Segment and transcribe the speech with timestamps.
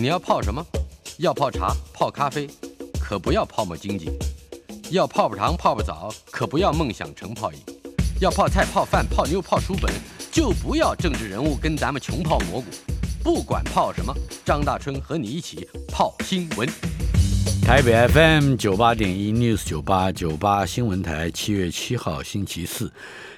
[0.00, 0.64] 你要泡什么？
[1.18, 2.48] 要泡茶、泡咖啡，
[3.00, 4.06] 可不要泡沫经济；
[4.92, 7.58] 要泡泡糖、泡泡澡，可不要梦想成泡影；
[8.20, 9.92] 要泡菜、泡饭、泡妞、泡书本，
[10.30, 12.66] 就不要政治人物跟咱们穷泡蘑菇。
[13.24, 14.14] 不管泡什么，
[14.44, 16.68] 张大春和你一起泡新闻。
[17.62, 22.92] 台北 FM 九八点一 News 九八九八新闻台，七月七号星期四，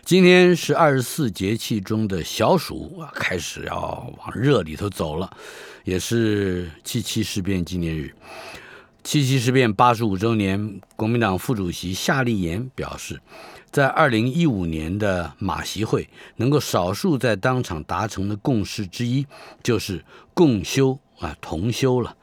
[0.04, 5.28] 今天是二十四节气中的小暑啊，开始要往热里头走了，
[5.90, 8.14] 也是七七事变纪念日。
[9.02, 13.20] 七七事变八十五周年，国民党副主席夏立言表示，
[13.72, 19.26] 在二零一五年的马习会，能够少数在当场达成的共识之一，
[19.64, 22.16] 就是共修啊，同修了，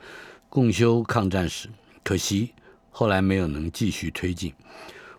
[0.47, 1.67] 共修抗战史。
[2.05, 2.51] 可惜
[2.89, 4.53] 后来没有能继续推进。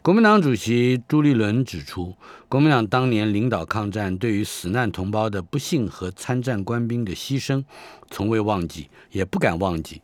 [0.08, 2.16] 国民党主席朱立伦指出，
[2.48, 7.62] 国民党当年领导抗战，对于死难同胞的不幸和参战官兵的牺牲，
[8.10, 10.00] 从未忘记，也不敢忘记。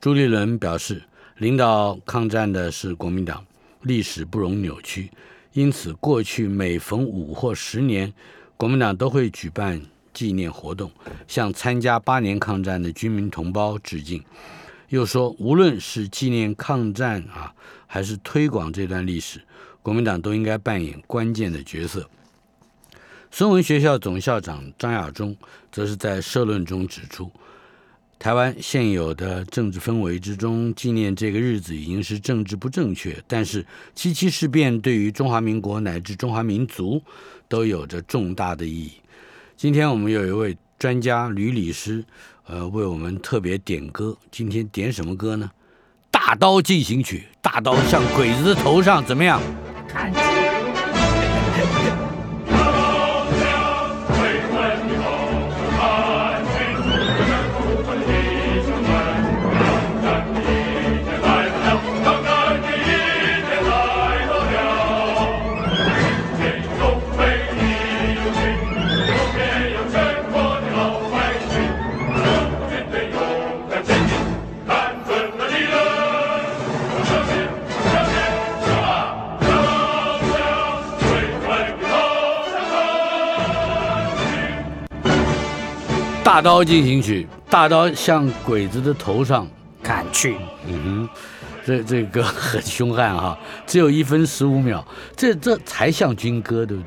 [0.00, 1.04] 朱立伦表示，
[1.36, 3.46] 领导抗战的是国民党，
[3.82, 5.08] 历史不容扭曲，
[5.52, 8.12] 因此过去每逢五或十年，
[8.56, 9.80] 国民党都会举办
[10.12, 10.90] 纪念活动，
[11.28, 14.20] 向参加八年抗战的军民同胞致敬。
[14.88, 17.52] 又说，无论是纪念抗战啊，
[17.86, 19.38] 还是推广这段历史，
[19.82, 22.08] 国民党都应该扮演关键的角色。
[23.30, 25.36] 孙文学校总校长张亚中
[25.70, 27.30] 则是在社论中指出，
[28.18, 33.22] 台湾现有的政治氛围之中，纪念这个日子已经是政治不正确。
[33.26, 37.02] 但是七七事变对于中华民国乃至中华民族
[37.46, 38.92] 都有着重大的意义。
[39.54, 42.02] 今天我们有一位专家吕理师。
[42.48, 45.50] 呃，为我们特别点歌，今天点什么歌呢？
[46.10, 49.38] 《大刀进行曲》，大刀向鬼子的头上，怎么样？
[86.38, 89.44] 大刀进行曲，大刀向鬼子的头上
[89.82, 90.36] 砍去。
[90.68, 91.08] 嗯哼，
[91.66, 96.82] 这这歌很凶悍哈，只有一分十五秒，这这才像军歌，对不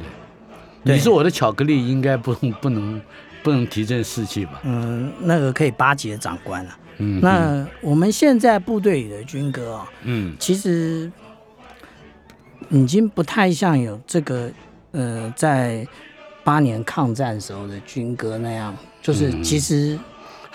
[0.85, 0.95] 对？
[0.95, 3.01] 你是我的巧克力，应该不不能
[3.43, 4.61] 不能提振士气吧？
[4.63, 6.77] 嗯，那个可以巴结长官了。
[6.99, 11.11] 嗯，那我们现在部队里的军歌啊，嗯，其实
[12.69, 14.49] 已经不太像有这个
[14.93, 15.85] 呃，在
[16.43, 18.75] 八年抗战时候的军歌那样。
[19.01, 19.97] 就是其实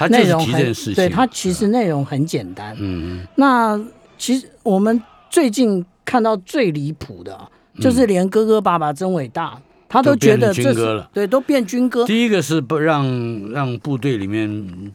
[0.08, 2.72] 内容很对，它其实内容很简单。
[2.78, 3.26] 嗯嗯。
[3.34, 3.76] 那
[4.16, 7.36] 其实我们最近看到最离谱的，
[7.80, 12.06] 就是连哥哥爸爸真伟大，他都觉得这是对，都变军歌。
[12.06, 14.92] 第一个是不让让部队里面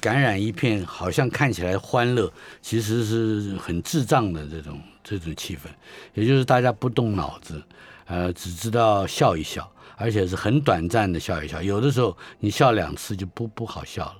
[0.00, 5.66] 感染一片，好像看起来欢乐，其实是很智障的这种这种气氛，
[6.14, 7.60] 也就是大家不动脑子，
[8.06, 9.68] 呃，只知道笑一笑。
[10.02, 14.14] 而且是很短暂的笑一笑，有的时候你笑两次就不不好笑了。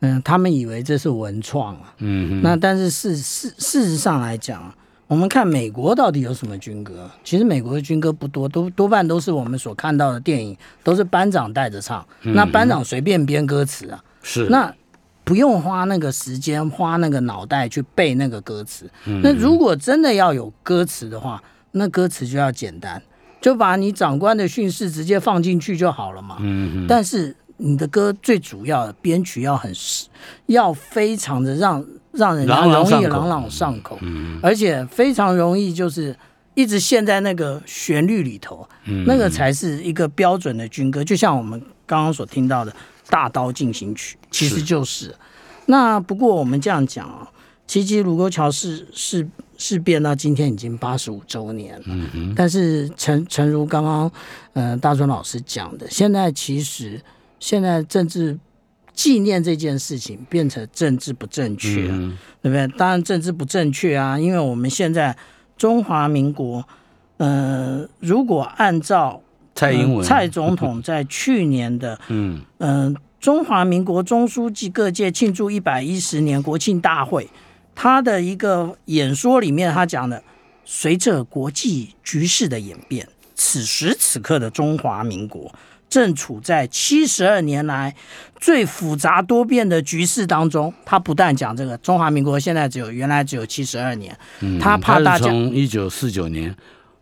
[0.00, 1.94] 嗯，他们以为这是文创啊。
[1.98, 4.74] 嗯，那但是事事事实上来讲，
[5.06, 7.10] 我们看美国到底有什么军歌？
[7.24, 12.06] 其实美国的军歌不多，多多半都是我们所看到的电影，都是班长带着唱。
[12.20, 14.74] 那班长随便编歌词啊，是那
[15.24, 18.90] 不用花那个时间，花那个脑袋去背那个歌词。
[19.22, 23.00] 那如果真的要有歌词的话，那歌词就要简单。
[23.42, 26.38] 就把你长官的训示直接放进去就好了嘛。
[26.40, 29.70] 嗯但是你的歌最主要的编曲要很，
[30.46, 33.98] 要非常的让让人家容易朗朗上口。
[34.00, 34.38] 嗯。
[34.42, 36.16] 而且非常容易就是
[36.54, 38.66] 一直陷在那个旋律里头。
[38.84, 39.04] 嗯。
[39.06, 42.70] 那个才是一个标准的军歌，就像我们刚刚所听到的
[43.10, 45.14] 《大刀进行曲》，其实就是。
[45.66, 47.28] 那不过我们这样讲啊，
[47.72, 49.26] 七七卢沟桥事事。
[49.58, 51.84] 事变到今天已经八十五周年了。
[52.34, 54.10] 但是诚诚如刚刚，
[54.54, 57.00] 嗯，大春老师讲的，现在其实
[57.38, 58.36] 现在政治
[58.92, 62.66] 纪念这件事情变成政治不正确嗯，对不对？
[62.76, 65.16] 当然政治不正确啊，因为我们现在
[65.56, 66.66] 中华民国，
[67.18, 69.22] 呃，如果按照
[69.54, 77.30] 蔡英文蔡总统在去年的， 嗯嗯，中华民国中书记各界庆祝一百一十年国庆大会。
[77.74, 80.22] 他的一个演说里面，他讲的，
[80.64, 85.52] 随着国际局势的演变，此时此刻的中华民国
[85.88, 87.94] 正处在七十二年来
[88.38, 90.72] 最复杂多变的局势当中。
[90.84, 96.54] 他不但讲这个中华民国现在只有原来只有七十二年，嗯他怕大家从一九四九年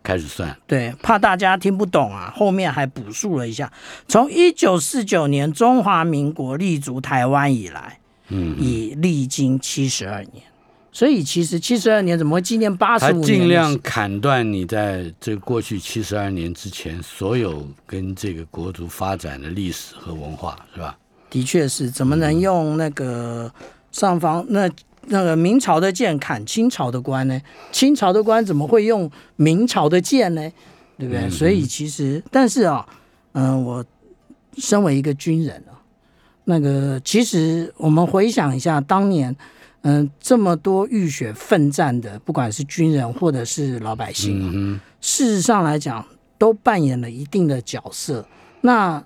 [0.03, 3.71] 开始算，对，怕大家听不懂啊，后面还补述了一下，
[4.07, 10.43] 从一九四九年中华民国立足台湾以来，嗯，已历经七十二年。
[10.93, 13.25] 所以其实七十二年怎么会纪念八他十五年？
[13.25, 20.97] 尽量砍断你在这过去七十二年之前所有跟这个国族发展的历史和文化，是吧？
[21.29, 23.49] 的确是，怎么能用那个
[23.93, 24.69] 上方那
[25.05, 27.39] 那个明朝的剑砍清朝的官呢？
[27.71, 30.51] 清朝的官怎么会用明朝的剑呢？
[30.97, 31.29] 对不对？
[31.29, 32.85] 所以其实，但是啊，
[33.31, 33.83] 嗯、我
[34.57, 35.79] 身为一个军人啊，
[36.43, 39.33] 那个其实我们回想一下当年。
[39.83, 46.05] 嗯，这么多浴血奋战的，不管是军人或者是老百姓啊，嗯事实上来讲，
[46.37, 48.25] 都扮演了一定的角色。
[48.61, 49.03] 那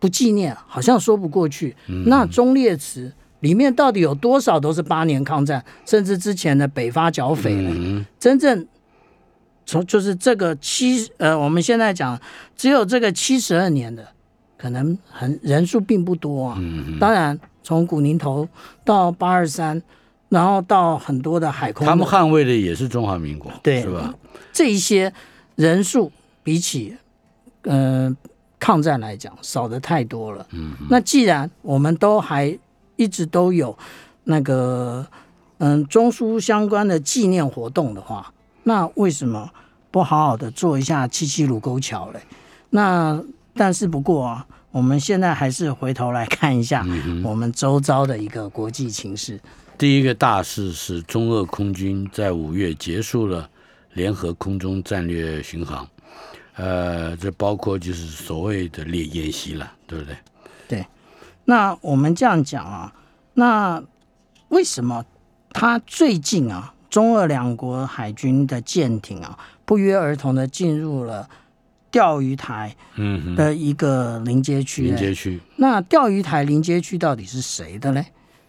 [0.00, 1.76] 不纪念，好像说不过去。
[2.06, 7.70] 那忠烈祠里面到底有多少都是八年抗战，甚至之前的北伐剿匪呢？
[7.72, 8.66] 嗯真正
[9.64, 12.20] 从就是这个七呃，我们现在讲
[12.56, 14.08] 只有这个七十二年的，
[14.56, 16.56] 可能很人数并不多啊。
[16.58, 18.48] 嗯当然，从古宁头
[18.84, 19.80] 到八二三，
[20.28, 24.14] 然后到很多的海空，他们捍卫的也是中华民国，对是吧？
[24.52, 25.12] 这一些
[25.56, 26.96] 人数比起
[27.62, 28.14] 呃
[28.58, 30.46] 抗战来讲少的太多了。
[30.52, 32.58] 嗯，那既然我们都还
[32.96, 33.76] 一直都有
[34.24, 35.06] 那个
[35.58, 38.32] 嗯中苏相关的纪念活动的话，
[38.64, 39.50] 那为什么
[39.90, 42.20] 不好好的做一下七七卢沟桥嘞？
[42.70, 43.18] 那
[43.54, 46.84] 但是不过啊，我们现在还是回头来看一下
[47.24, 49.40] 我们周遭的一个国际情势。
[49.78, 53.48] 第一个大事是中俄空军在五月结束了
[53.92, 55.88] 联合空中战略巡航，
[56.56, 60.16] 呃，这包括就是所谓的列演习了，对不对？
[60.66, 60.86] 对
[61.44, 62.92] 那我们这样讲啊，
[63.34, 63.80] 那
[64.48, 65.04] 为什么
[65.50, 71.30] 他最近啊，中俄两国海军的舰艇啊，不约而同的进入了
[71.92, 74.88] 钓鱼台嗯哼，的一个临街区嘞？
[74.88, 78.06] 临街区，那钓鱼台临街区到底是谁的嘞？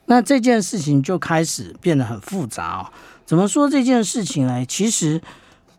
[0.09, 2.89] 那这件事情就开始变得很复杂哦。
[3.25, 4.65] 怎么说这件事情呢？
[4.65, 5.21] 其实，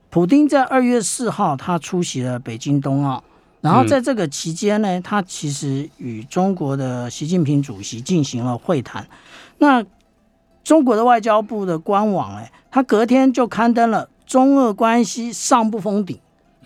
[0.09, 3.25] 普丁在二月四号他出席了北京冬奥，
[3.61, 9.05] 然后在这个期间呢，他其实与中国的习近平主席进行了会谈。
[9.59, 9.85] 那
[10.63, 16.17] 中国的外交部的官网哎，他隔天就刊登了中俄关系上不封顶，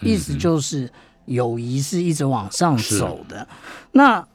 [0.03, 0.93] 意思就是
[1.25, 3.49] 友谊是一直往上走的。
[3.93, 4.29] 那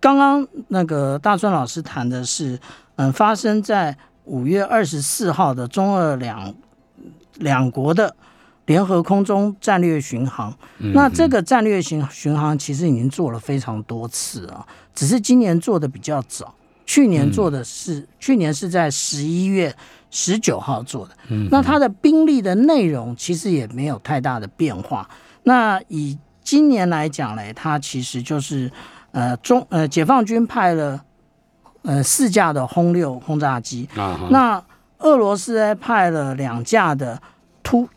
[0.00, 2.58] 刚刚那个大川老师谈的是，
[2.96, 6.54] 嗯，发生在五月二十四号的中俄两
[7.36, 8.14] 两国的
[8.66, 10.54] 联合空中战略巡航。
[10.78, 16.54] 那这个战略巡巡航其实已经做了非常多次啊，只是今年做的比较早。
[16.84, 19.74] 去年做的是，去年是在十一月
[20.10, 21.16] 十九号做的。
[21.28, 25.08] 嗯那它的兵力的内容其实也没有太大的变化。
[25.42, 28.70] 那以今年来讲嘞，它其实就是
[29.16, 31.02] 呃中呃解放军派了
[31.80, 34.62] 呃四架的轰六轰炸机，啊，那
[34.98, 37.18] 俄罗斯呢派了两架的
[37.62, 37.88] 突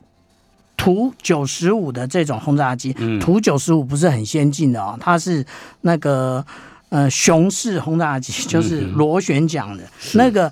[0.78, 3.20] 图九十五的这种轰炸机，嗯。
[3.20, 5.46] 图九十五不是很先进的哦，它是
[5.82, 6.46] 那个
[6.88, 9.84] 呃熊式轰炸机，就是螺旋桨的、
[10.14, 10.50] 那个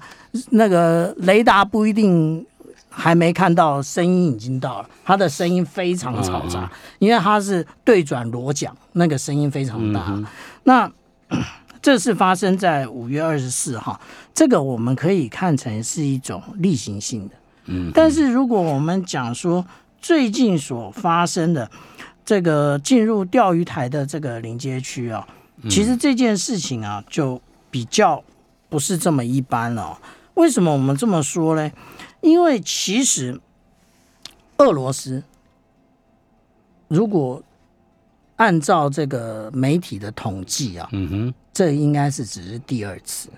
[0.49, 2.45] 那个雷达不一定。
[2.97, 4.89] 还没看到，声音已经到了。
[5.05, 10.19] 他的声音非常嘈杂，因为他是对转螺桨，那个声音非常大。
[10.63, 10.91] 那
[11.79, 14.01] 这是发生在五月二十四号，
[14.33, 17.35] 这个我们可以看成是一种例行性的。
[17.65, 19.63] 嗯，但是如果我们讲说
[20.01, 21.69] 最近所发生的
[22.25, 25.25] 这个进入钓鱼台的这个临街区啊，
[25.69, 27.39] 其实这件事情啊就
[27.69, 28.23] 比较
[28.69, 29.97] 不是这么一般了、哦。
[30.33, 31.71] 为什么我们这么说呢？
[32.27, 33.39] 因为其实
[34.57, 35.23] 俄罗斯
[36.87, 37.41] 如果
[38.35, 43.29] 按照这个媒体的统计啊，嗯哼，这应该是只是第二次。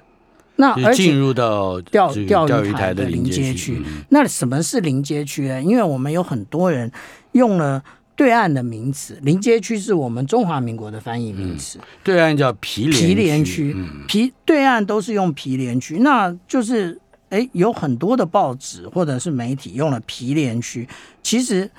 [0.58, 4.04] 那而且进入到钓钓鱼台的的临街街区嗯。
[4.10, 5.62] 那什么是临街区呢？
[5.64, 6.92] 因为我们有很多人
[7.32, 7.82] 用了
[8.14, 20.88] 对岸的名词，临街区是我们中华民国的翻译名词，对岸叫毗连皮连区嗯，皮对岸都是用毗连区，那就是哎有很多的报纸或者是媒体用了毗连区，
[21.24, 21.70] 其实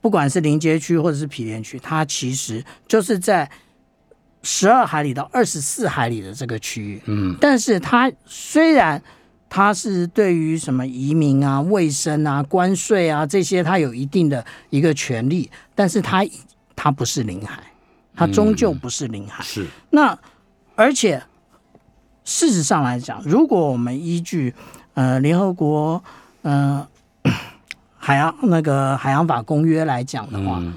[0.00, 3.50] 不管是临街区或者是毗连区，它其实就是在
[4.42, 9.02] 十二海里到二十四海里的这个区域，嗯，但是它虽然
[9.50, 16.24] 它是对于什么移民啊、卫生啊、关税啊这些，它有一定的一个权利，但是它
[16.76, 17.62] 它不是领海，
[18.14, 19.42] 它终究不是领海。
[19.42, 19.66] 是。
[19.90, 20.16] 那
[20.76, 21.20] 而且
[22.24, 24.54] 事实上来讲，如果我们依据
[24.98, 26.02] 呃联合国
[26.42, 26.84] 呃
[27.96, 30.74] 海洋那个海洋法公约来讲的话，嗯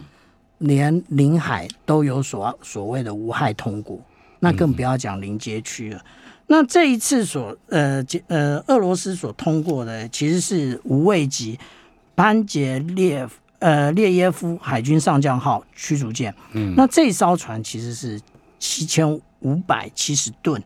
[0.59, 3.99] 连领海都有所所谓的无害通过，
[4.41, 5.99] 那更不要讲临街区了。
[6.45, 11.57] 那这一次所呃呃俄罗斯所通过的其实是无畏级
[12.13, 16.31] 班杰列呃列耶夫海军上将号驱逐舰。
[16.51, 18.21] 嗯，那这艘船其实是
[18.59, 20.61] 七千五百七十吨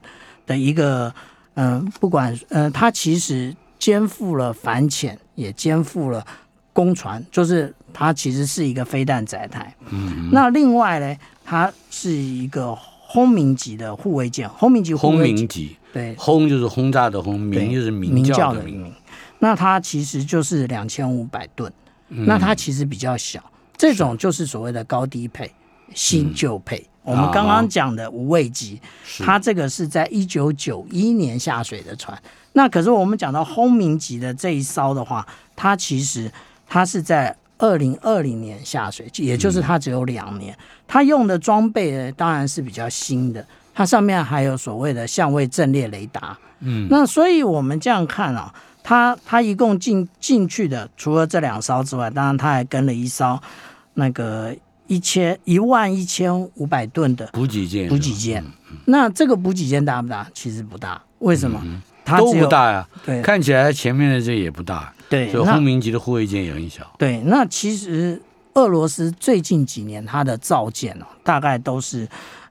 [0.45, 1.13] 的一个嗯、
[1.55, 6.25] 呃不管呃它其实肩负了反潜，也肩负了
[6.71, 9.75] 攻船，就是它其实是一个飞弹载台。
[9.89, 18.53] 嗯，那另外呢，它是一个轰鸣级的护卫舰，轰鸣级护轰卫舰鸣级，对轰就是轰炸的轰，鸣就是鸣叫。
[18.53, 18.93] 的鸣。
[19.39, 21.71] 那它其实就是两千五百吨，
[22.09, 23.43] 嗯那它其实比较小，
[23.77, 25.51] 这种就是所谓的高低配、
[25.93, 26.85] 新旧配。
[27.05, 32.19] 我们刚啊刚讲的无畏级，是它这个是在一九九一年下水的船。
[32.53, 36.31] 那可是我们讲到轰鸣级的这一艘的话，它其实
[36.67, 40.57] 它是在二零二零年下水，也就是它只有两年。
[40.87, 46.37] 它用的装备呢，当然是比较新的，它上面还有所谓的相位阵列雷达。
[46.61, 53.39] 嗯，那所以我们这样看啊，它它一共进进去的，除了这两艘之外，当然它还跟了一艘
[53.95, 54.55] 那个
[54.87, 58.43] 一千一万一千五百吨的补给舰，补给舰。
[58.85, 60.27] 那这个补给舰大不大？
[60.33, 61.61] 其实不大，为什么？
[62.03, 62.33] 它都。
[62.33, 62.87] 不大呀。
[63.05, 66.85] 对看起来前面的这也不大，对，那所以轰鸣级的护卫舰也很小。
[66.97, 68.21] 对，那其实
[68.53, 72.07] 俄罗斯最近几年它的造舰哦，大概都是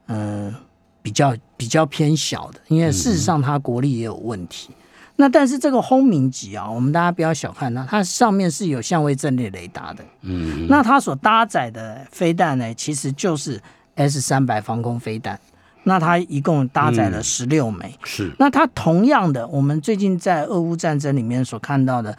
[0.06, 0.54] 嗯、呃
[1.02, 4.70] 比较比较偏小的，因为事实上它国力也有问题。
[5.16, 10.04] 那但是这个轰鸣级啊，我们大家不要小看它，它上面是有相位阵列雷达的。
[10.23, 13.61] 嗯，那它所搭载的飞弹呢，其实就是
[13.94, 15.38] S 三百防空飞弹。
[15.87, 17.94] 那它一共搭载了十六枚。
[18.04, 22.16] 是那它同样的，我们最近在俄乌战争里面所看到的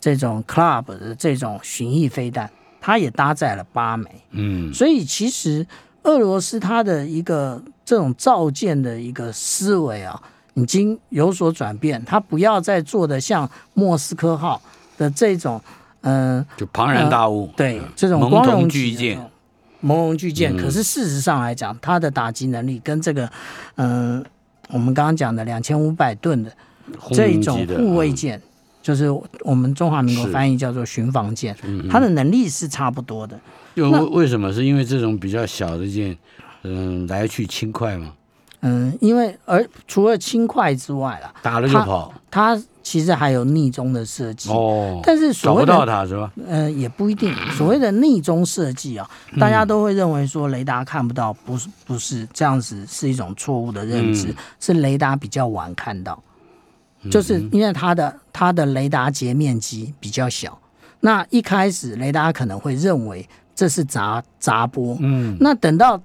[0.00, 2.48] 这种 Club 的这种巡弋飞弹，
[2.80, 4.08] 它也搭载了八枚。
[4.30, 5.66] 嗯所以其实
[6.04, 10.22] 俄罗斯它的一个这种造舰的一个思维啊，
[10.54, 14.60] 已经有所转变，他不要再做的像莫斯科号
[14.96, 15.60] 的这种，
[16.00, 17.50] 嗯、就庞然大物。
[17.56, 19.30] 对这种蒙光荣巨舰级的这种
[19.80, 23.30] 蒙龙巨舰，嗯可是事实上来讲，它的打击能力跟这个，
[23.76, 24.24] 嗯、
[24.70, 26.50] 我们刚刚讲的两千五百吨的
[26.98, 28.40] 轰这种护卫舰，
[28.82, 29.08] 就是
[29.42, 33.38] 我们中华民国翻译叫做巡防舰，嗯它的能力是差不多的。
[33.76, 34.52] 就那为为什么？
[34.52, 36.16] 是因为这种比较小的舰，
[36.64, 38.12] 嗯，来去轻快嘛，
[38.60, 42.12] 嗯，因为而除了轻快之外啦，打了就它跑。
[42.30, 44.50] 它其实还有逆中的设计。
[44.50, 46.32] 哦，但是找不到所谓的它是吧？
[46.46, 56.22] 呃也不一定，所谓的逆中设计啊，嗯大家都会认为说雷达看不到，不是不是这样子是一种错误的认知，嗯是雷达比较晚看到，
[57.10, 60.58] 就是因为它的它的雷达截面积比较小，
[61.00, 66.00] 那一开始雷达可能会认为这是杂杂波，嗯，那等到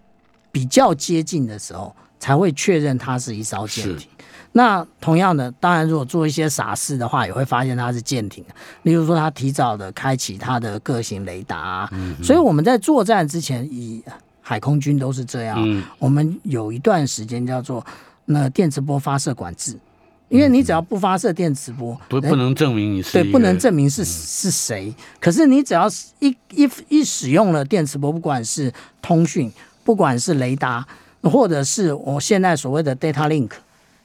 [0.51, 4.07] 比较接近的时候，才会确认它是一艘舰艇。
[4.53, 8.45] 那同样的，当然如果做一些傻事的话，也会发现它是舰艇。
[8.83, 11.91] 例如说，它提早的开启它的各型雷达、啊，
[12.23, 14.01] 所以我们在作战之前，以
[14.39, 15.57] 海空军都是这样。
[15.59, 17.85] 嗯我们有一段时间叫做
[18.23, 19.77] 那电磁波发射管制，
[20.29, 24.95] 因为你只要不发射电磁波，人不不能证明你是对，不能个证明是是谁。
[25.19, 29.51] 可是你只要是一一一使用了电磁波，不管是通讯，
[29.83, 30.87] 不管是雷达，
[31.23, 33.49] 或者是我现在所谓的 data link，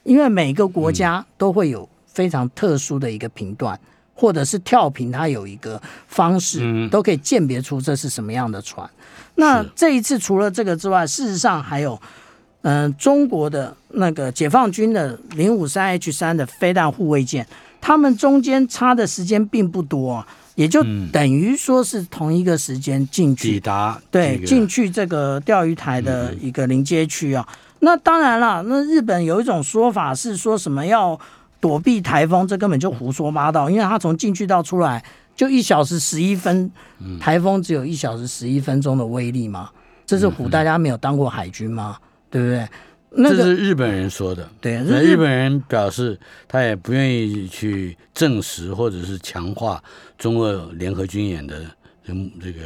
[0.03, 3.79] 因为每个国家都会有非常特殊的一个频段，
[4.15, 8.89] 或者是跳频，它有一个方式，嗯都可以鉴别出这是什么样的船。
[9.35, 12.01] 那这一次除了这个之外，事实上还有。
[12.61, 17.47] 嗯、中国的那个解放军的零五三 H 三的飞弹护卫舰，
[17.79, 20.27] 他们中间差的时间并不多、啊，
[20.59, 27.47] 也就等于说是同一个时间进去，抵达对，这个进去这个钓鱼台的一个临街区啊。
[27.79, 31.17] 那当然了，那日本有一种说法是说什么要
[31.61, 35.01] 躲避台风，这根本就胡说八道，因为他从进去到出来
[35.33, 36.69] 就一小时十一分，
[37.21, 39.69] 台风只有一小时十一分钟的威力嘛，
[40.05, 41.95] 这是唬大家没有当过海军吗？
[42.29, 42.67] 对不对？
[43.11, 44.47] 那这是日本人说的。
[44.61, 49.83] 对，那日本人表示，他也不愿意去证实或者是强化
[50.17, 51.65] 中俄联合军演的
[52.03, 52.61] 人这个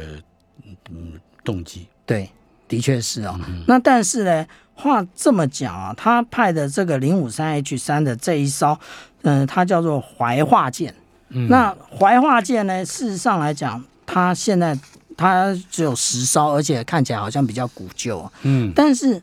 [0.90, 1.86] 嗯动机。
[2.04, 2.30] 对，
[2.68, 3.40] 的确是哦。
[3.66, 8.78] 那但是呢，话这么讲啊，他派的这个零五三 H 三的这一艘，
[9.22, 10.94] 嗯、它叫做怀化舰。
[11.30, 14.78] 嗯那怀化舰呢，事实上来讲，它现在
[15.16, 18.30] 它只有十艘，而且看起来好像比较古旧。
[18.42, 19.20] 嗯，但是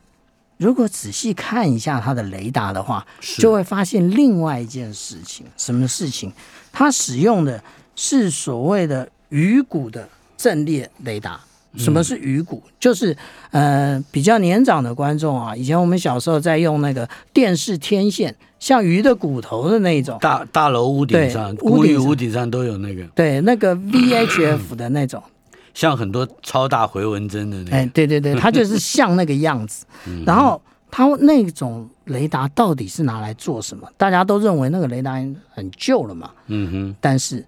[0.62, 3.04] 如果仔细看一下它的雷达的话，
[3.40, 6.32] 就会发现另外一件事情，什么事情？
[6.72, 7.64] 它使用的
[7.96, 11.42] 是所谓的鱼骨的阵列雷达。
[11.78, 12.62] 什么是鱼骨？
[12.80, 13.16] 就是
[13.50, 25.24] 呃比较年长的观众啊，以前我们小时候在用那个电视天线，像鱼的骨头的那种，大大楼屋顶上，屋顶屋顶上都有那个，对，那个 VHF 的那种，
[25.74, 29.86] 像很多超大回纹针的那个哎，对对对， 它就是像那个样子。
[30.26, 33.88] 然后它那种雷达到底是拿来做什么？
[33.98, 35.14] 大家都认为那个雷达
[35.50, 37.46] 很旧了嘛，嗯哼，但是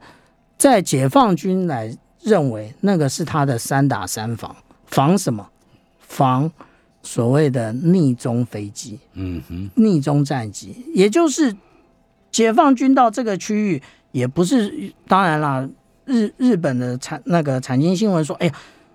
[0.57, 5.45] 在解放军来认为那个是他的三打三防，防什么？
[5.99, 6.49] 防
[7.01, 11.53] 所谓的逆中飞机、嗯哼，逆中战机，也就是
[12.31, 13.81] 解放军到这个区域，
[14.13, 15.67] 也不是当然啦。
[16.05, 18.53] 日日本的产那个产经新闻说，哎呀，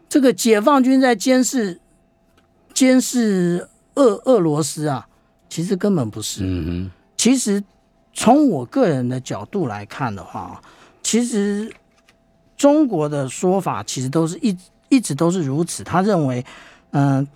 [0.09, 1.81] 这个解放军在监视
[2.75, 5.07] 监视俄俄罗斯啊，
[5.49, 6.43] 其实根本不是。
[6.45, 7.63] 嗯其实
[8.15, 10.63] 从我个人的角度来看的话，
[11.03, 11.73] 其实
[12.57, 14.57] 中国的说法其实都是一
[14.89, 15.83] 一直都是如此。
[15.83, 16.45] 他认为，
[16.93, 17.27] 嗯、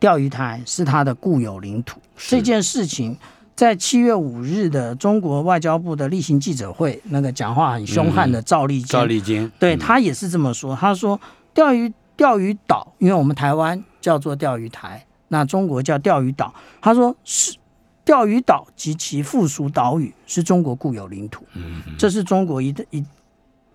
[0.00, 2.00] 钓鱼台是他的固有领土。
[2.16, 3.16] 这件事情
[3.56, 10.76] 在七月五日的中国外交部的例行记者会，那个讲话很凶悍的赵立哼，坚，赵立坚，对他也是这么说。
[10.76, 11.18] 他说，
[11.54, 16.54] 钓鱼钓鱼岛，因为我们台湾叫做钓鱼台，那中国叫钓鱼岛。
[16.82, 17.56] 他说是
[18.04, 21.46] 钓鱼岛及其附属岛屿是中国固有领土，
[21.96, 23.02] 这是中国一的一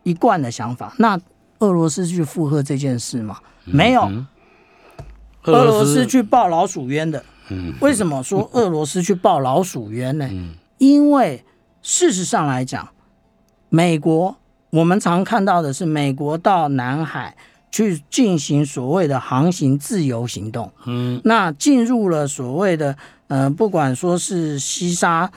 [0.04, 0.94] 一贯的想法。
[1.00, 1.20] 那
[1.58, 3.40] 俄罗斯去附和这件事吗？
[3.66, 4.28] 没有，嗯
[5.46, 7.26] 俄罗斯去报老鼠冤的。
[7.51, 10.27] 嗯为什么说俄罗斯去报老鼠冤呢？
[10.31, 11.43] 嗯因为
[11.84, 12.89] 事实上来讲，
[13.70, 14.36] 美国
[14.72, 17.36] 我们常看到的是美国到南海
[17.72, 25.31] 去进行所谓的航行自由行动，嗯那进入了所谓的呃，不管说是西沙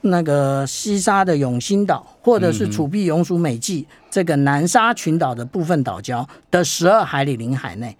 [0.00, 7.96] 那个西沙的永兴岛，或者是楚碧永暑美济这个南沙群岛的部分岛礁的十二海里领海内，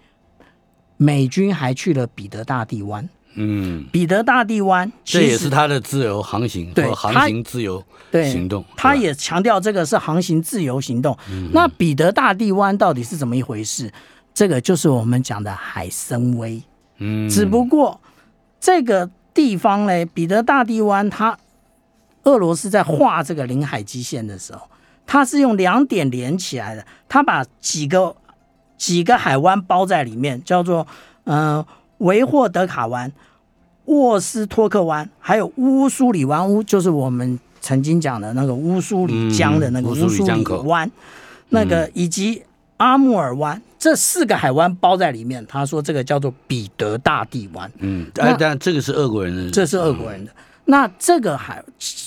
[0.97, 3.07] 美军还去了彼得大帝湾。
[3.37, 11.15] 嗯，彼得大帝湾这也是他的自由航行对航行自由对行动，他也强调这个是航行自由行动。
[11.53, 13.91] 那彼得大帝湾到底是怎么一回事？
[14.33, 16.61] 这个就是我们讲的海参崴。
[16.97, 18.01] 嗯，只不过
[18.59, 21.37] 这个地方嘞，彼得大帝湾，它
[22.23, 24.67] 俄罗斯在画这个领海基线的时候，
[25.05, 28.15] 它是用两点连起来的，它把几个
[28.77, 30.87] 几个海湾包在里面，叫做
[31.25, 31.63] 呃
[31.99, 33.11] 维霍德卡湾、
[33.87, 40.89] 沃斯托克湾，还有乌苏里湾，乌就是我们曾经讲的那个乌苏里江的那个嗯乌苏里湾，
[41.49, 42.43] 那个以及
[42.77, 45.45] 阿穆尔湾这四个海湾包在里面。
[45.47, 50.31] 他说这个叫做彼得大帝湾，嗯，那哎，但这个是俄国人的，这是俄国人的。
[50.65, 51.63] 那这个海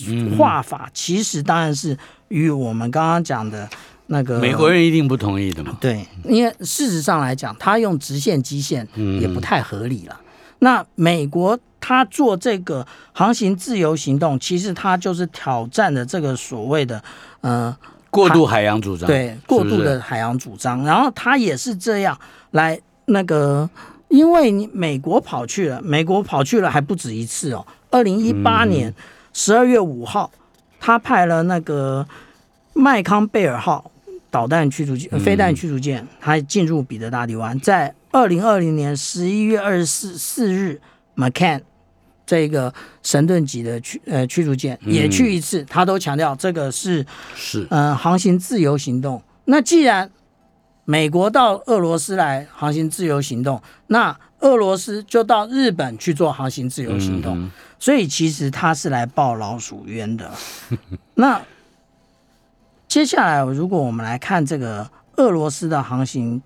[0.07, 1.97] 嗯画法其实当然是
[2.29, 3.67] 与我们刚刚讲的
[4.09, 10.21] 那个美国人一定不同意的嘛，对，因为事实上来讲，他用直线基线嗯也不太合理了。
[10.61, 17.03] 那美国他做这个航行自由行动，其实他就是挑战的这个所谓的
[17.41, 17.77] 呃
[18.11, 22.19] 过度海洋主张，对过度的海洋主张，然后他也是这样
[22.51, 23.69] 来那个，
[24.09, 27.67] 因为你美国跑去了，美国跑去了还不止一次哦。
[27.91, 28.95] 二零一八嗯年
[29.33, 30.31] 十二月五号，
[30.79, 32.07] 他派了那个
[32.75, 33.90] 麦康贝尔号
[34.31, 37.59] 导弹驱逐舰、嗯飞弹驱逐舰，它进入彼得大帝湾。
[37.61, 40.81] 在二零二零年十一月二十四四日
[41.17, 41.61] ，McCann
[42.25, 49.23] 这个神盾级的驱呃驱逐舰也嗯去一次，他都强调这个是是呃航行自由行动。
[49.47, 50.11] 那既然
[50.85, 57.37] 美国到俄罗斯来航行自由行动，那俄罗斯就到日本去做航行自由行动。
[57.39, 57.51] 嗯
[57.83, 60.31] 所以其实他是来报老鼠冤的。
[61.17, 61.41] 那
[62.91, 66.43] 接下来，如果我们来看这个俄罗斯的航行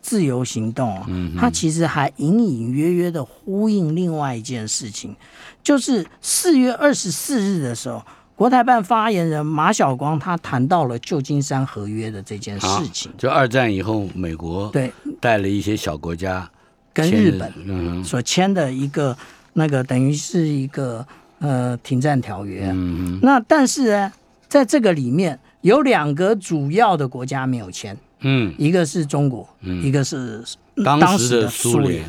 [0.00, 5.16] 自由行动啊，嗯它其实还隐隐约约的呼应另外一件事情，
[5.64, 8.00] 就是四月二十四日的时候。
[8.36, 16.48] 国台办发言人马晓光他谈到了旧金山合约的这件事情，就二战以后，美国对，带了一些小国家
[16.94, 19.14] 跟日本嗯所签的一个
[19.52, 21.06] 那个等于是一个
[21.40, 22.70] 呃停战条约。
[22.72, 24.12] 嗯那但是呢，
[24.48, 30.42] 在这个里面有两个主要的国家没有签，嗯一个是中国，嗯一个是
[30.76, 32.04] 嗯，当当时的苏苏联。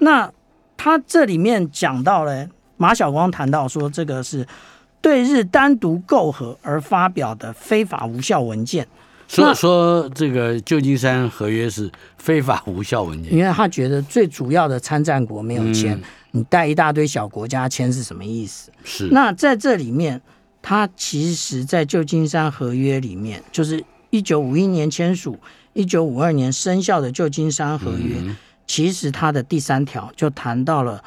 [0.00, 0.30] 那
[0.76, 4.46] 他这里面讲到了，马晓光谈到说，这个是
[5.00, 8.86] 对日单独媾和而发表的非法无效文件。
[9.30, 18.70] 所以说这个旧金山合约是非法无效文件，因为他觉得最主要的参战国没有签，嗯你带一大堆小国家签是什么意思？
[18.84, 20.20] 是那在这里面，
[20.60, 25.38] 它其实，在旧金山合约里面，就是一九五一年签署、
[25.72, 31.02] 一九五二年生效的旧金山合约，嗯其实它的第三条就谈到了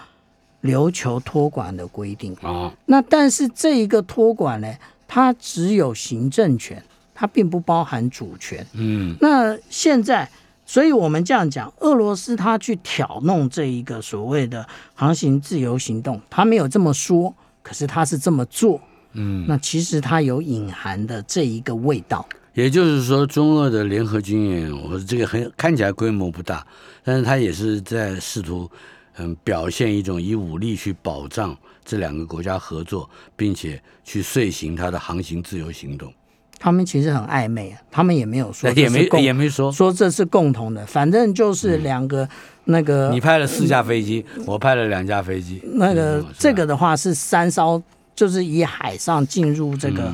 [0.64, 2.34] 琉球托管的规定。
[2.42, 4.68] 啊，那但是这一个托管呢，
[5.08, 6.84] 它只有行政权，
[7.14, 8.66] 它并不包含主权。
[8.74, 10.28] 嗯那现在，
[10.66, 18.82] 所以我们这样讲，俄罗斯他去挑弄这一个所谓的航行自由行动，他没有这么说，可是他是这么做。
[19.14, 22.26] 嗯，那其实它有隐含的这一个味道。
[22.54, 26.66] 也就是说，中俄的联合军演，我这个很看起来规模不大，
[27.04, 28.70] 但是他也是在试图
[29.18, 36.14] 嗯表现一种以武力去保障这两个国家合作，并且去遂行它的航行自由行动。
[36.60, 42.28] 他们其实很暧昧，啊他们也没有说也没也没说，说这是共同的，反正就是两个
[42.66, 47.82] 那个你派了四架飞机，我派了两架飞机，那个嗯这个的话是三艘，
[48.16, 50.14] 就是以海上进入这个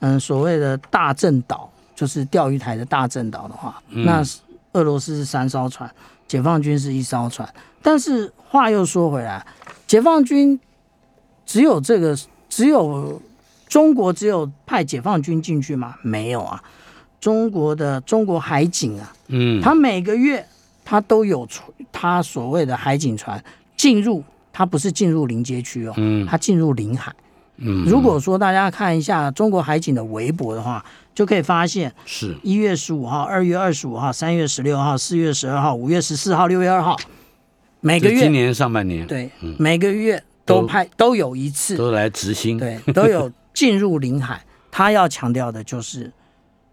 [0.00, 4.22] 嗯所谓的大正岛，就是钓鱼台的大正岛的话，嗯那
[4.72, 5.88] 俄罗斯是三艘船，
[6.26, 7.48] 解放军是一艘船。
[7.80, 9.46] 但是话又说回来，
[9.86, 10.58] 解放军
[11.46, 13.20] 只有这个只有
[13.68, 15.94] 中国只有派解放军进去吗？
[16.02, 16.62] 没有啊，
[17.20, 20.44] 中国的中国海警啊，嗯，他每个月
[20.84, 23.42] 他都有出他所谓的海警船
[23.76, 27.14] 进入，他不是进入临街区哦，嗯他进入领海。
[27.56, 32.36] 嗯，如果说大家看一下中国海警的微博的话，就可以发现是。
[32.42, 36.96] 一月十五号、二月二十五号、三月十六号、四月十二号、五月十四号、六月二号，
[37.80, 39.06] 每个月今年上半年。
[39.06, 44.44] 对每个月都都派都有一次，都来执行，对，都有进入领海。
[44.70, 46.12] 他要强调的就是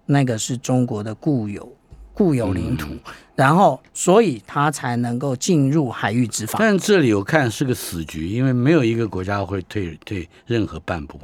[0.07, 1.71] 那个是中国的固有
[2.21, 2.93] 固有领土，
[3.33, 6.59] 然后所以他才能够进入海域执法。
[6.59, 11.19] 但这里我看是个死局，因为没有一个国家会退退任何半步，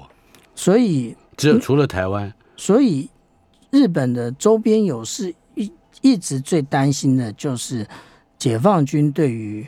[0.56, 3.08] 所以只有除了台湾，所以
[3.70, 7.88] 日本的周边有事一一直最担心的就是
[8.40, 9.68] 解放军对于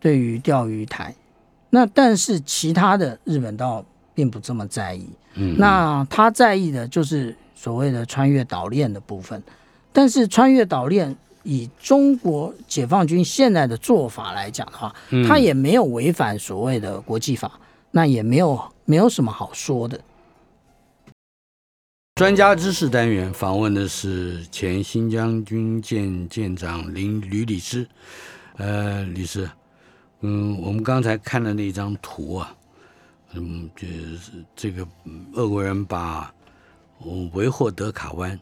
[0.00, 1.14] 对于钓鱼台，
[1.68, 5.06] 那但是其他的日本倒并不这么在意。
[5.34, 9.42] 嗯，那他在意的就是所谓的穿越岛链的部分，
[9.92, 20.00] 但是穿越岛链以中国解放军现在的做法来讲的话，嗯他也没有违反所谓的国际法，那也没有没有什么好说的。
[22.14, 27.88] 专家知识单元访问的是前新疆军舰舰长林吕理事，
[28.58, 29.50] 呃，李师，
[30.20, 32.54] 嗯，我们刚才看的那张图啊，
[33.32, 36.32] 嗯，就是这个嗯俄国人把
[37.04, 38.38] 嗯维霍德卡湾、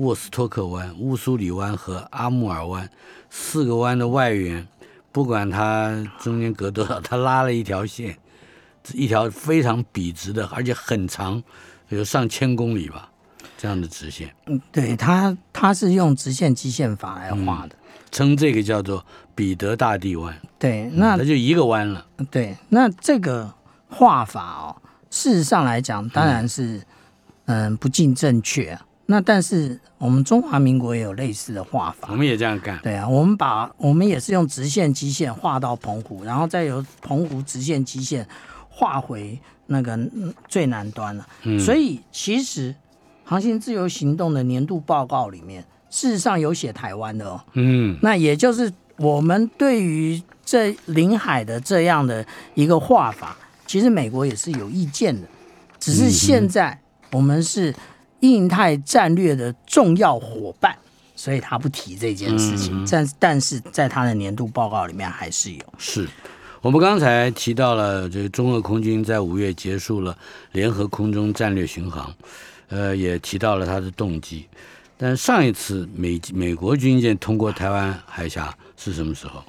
[0.00, 2.88] 沃斯托克湾、乌苏里湾和阿穆尔湾
[3.28, 4.66] 四个湾的外缘，
[5.12, 8.16] 不管它中间隔多少，它拉了一条线，
[8.94, 11.42] 一条非常笔直的，而且很长，
[11.90, 13.10] 有上千公里吧，
[13.58, 17.76] 这样的直线，嗯，对它它是用直线基线法来画的。
[18.10, 22.06] 称这个叫做彼得大帝湾，对，那那就一个湾了。
[22.30, 23.52] 对，那这个
[23.90, 24.76] 画法哦，
[25.10, 26.82] 事实上来讲，当然是
[27.44, 28.86] 嗯不尽正确啊。
[29.10, 32.16] 那但是我们中华民国也有类似的画法我。
[32.16, 38.24] 们也这样干，对啊，我们把我们也是用直线基线画到澎湖，然后再由澎湖直线基线
[38.68, 41.26] 画回那个嗯最南端了。
[41.58, 42.72] 所以其实
[43.24, 47.42] 航行自由行动的年度报告里面，事实上有写台湾的哦。
[47.54, 55.26] 嗯，那也就是我们对于这领海的这样的一个画法，其实美国也是有意见的，
[55.80, 56.78] 只是现在
[57.10, 57.74] 我们是
[58.20, 60.76] 印太战略的重要伙伴，
[61.16, 62.86] 所以他不提这件事情。
[62.90, 65.60] 但但是在他的年度报告里面还是有。
[65.78, 66.08] 是。
[66.62, 70.14] 我们刚才提到了，这个中俄空军在五月结束了
[70.52, 72.14] 联合空中战略巡航，
[72.68, 74.46] 呃，也提到了他的动机。
[74.98, 79.42] 但上一次美美国军舰通过台湾海峡是什么时候？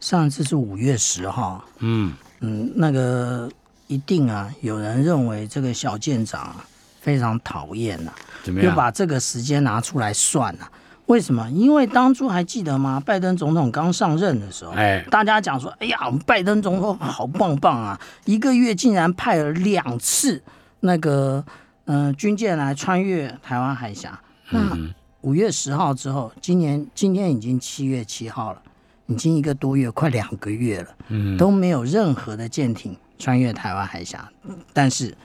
[0.00, 3.50] 上一次是五月十号，嗯，嗯，那个
[3.86, 6.66] 一定啊，有人认为这个小舰长啊
[7.06, 8.10] 非常讨厌呐、
[8.42, 8.68] 怎么样？
[8.68, 10.68] 就把这个时间拿出来算了、
[11.06, 11.48] 为什么？
[11.52, 13.00] 因为当初还记得吗？
[13.06, 18.00] 拜登总统刚上任的时候，哎，大家讲说：“哎呀，我们拜登总统好棒棒啊！
[18.24, 20.42] 一个月竟然派了两次
[20.80, 21.44] 那个
[21.84, 24.76] 嗯、呃军舰来穿越台湾海峡。”那
[25.20, 28.60] 五月十号之后，今年今天已经七月七号了，
[29.06, 34.28] 已经一个多月，快两个月了，嗯，都没有任何的舰艇穿越台湾海峡。
[34.72, 35.16] 但是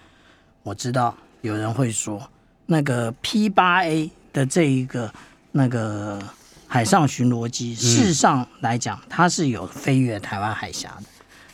[0.62, 2.30] 我知道有人会说，
[2.68, 5.12] 那个 P 八 A 的这一个
[5.52, 6.20] 那个
[6.68, 11.04] 海上巡逻机，事实上来讲，它是有飞越台湾海峡的。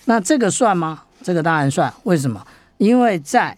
[0.06, 1.04] 那这个算吗？
[1.23, 1.93] 这个当然算。
[2.04, 2.45] 为什么？
[2.78, 3.58] 因为在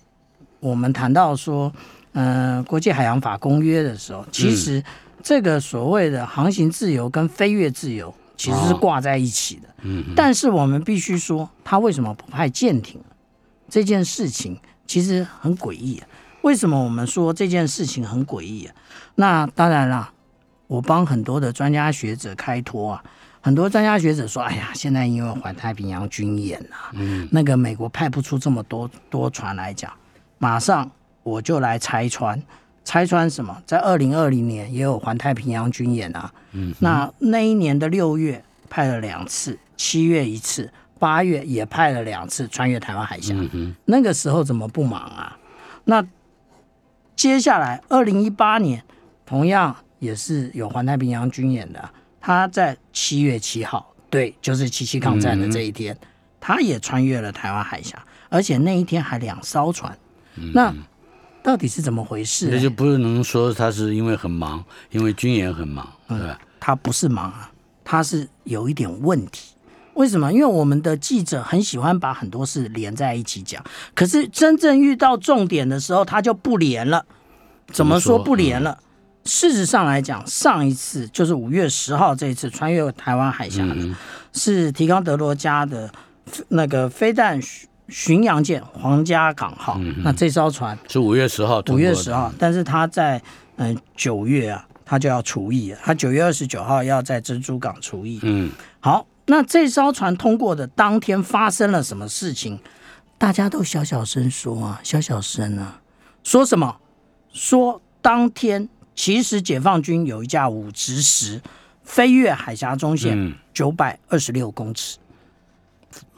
[0.59, 1.71] 我们谈到说，
[2.13, 4.83] 呃，国际海洋法公约的时候，其实
[5.21, 9.69] 这个所谓的航行自由跟飞越自由其实是挂在一起的。
[9.81, 13.01] 嗯哼，但是我们必须说，他为什么不派舰艇？
[13.69, 16.07] 这件事情其实很诡异、啊。
[16.41, 18.75] 为什么我们说这件事情很诡异啊？
[19.15, 20.11] 那当然啦，
[20.67, 23.03] 我帮很多的专家学者开脱啊。
[23.41, 29.91] 很多专家学者说：“哎呀，现在因为环太平洋军演啊，嗯那个美国派不出这么多多船来讲，
[30.37, 30.91] 马上
[31.23, 32.41] 我就来拆穿。
[32.83, 33.55] 拆穿什么？
[33.65, 36.31] 在二零二零年也有环太平洋军演啊。
[36.51, 43.33] 嗯，那那一年的六月派了两次，七月一次，八月也派了两次穿越台湾海峡。
[43.37, 45.37] 嗯哼，那个时候怎么不忙啊？
[45.85, 46.05] 那
[47.19, 48.81] 接下来二零一八年
[49.25, 55.97] 同样也是有环太平洋军演的啊，他在七月七号，对，就是七七抗战的这一天，
[56.39, 59.93] 他也穿越了台湾海峡，而且那一天还两艘船。
[60.53, 60.73] 那
[61.43, 66.39] 到底是怎么回事、那就不能说他是因为很忙，因为军演很忙，对吧？
[66.57, 67.51] 他不是忙啊，
[67.83, 69.55] 他是有一点问题。
[69.99, 70.31] 为什么？
[70.31, 73.61] 因为我们的记者很喜欢把很多事连在一起讲，
[73.93, 77.05] 可是真正遇到重点的时候，他就不连了。
[77.73, 78.77] 怎么说不连了？
[79.25, 83.93] 事实上来讲，上一次就是五月十号这一次穿越台湾海峡的，嗯
[84.31, 85.91] 是提康德罗加的
[86.47, 89.77] 那个飞弹巡巡洋舰皇家港号。
[89.97, 93.21] 那这艘船是五月十号五，月十号，但是他在
[93.57, 95.79] 嗯九月啊，他就要除役了。
[95.83, 98.19] 他九月二十九号要在珍珠港除役。
[98.23, 102.59] 嗯，好，那这艘船通过的当天发生了什么事情？
[103.19, 105.81] 大家都小小声说啊，小小声啊，
[106.23, 106.77] 说什么？
[107.31, 111.39] 说当天其实解放军有一架武直十
[111.83, 114.97] 飞越海峡中线嗯九百二十六公尺。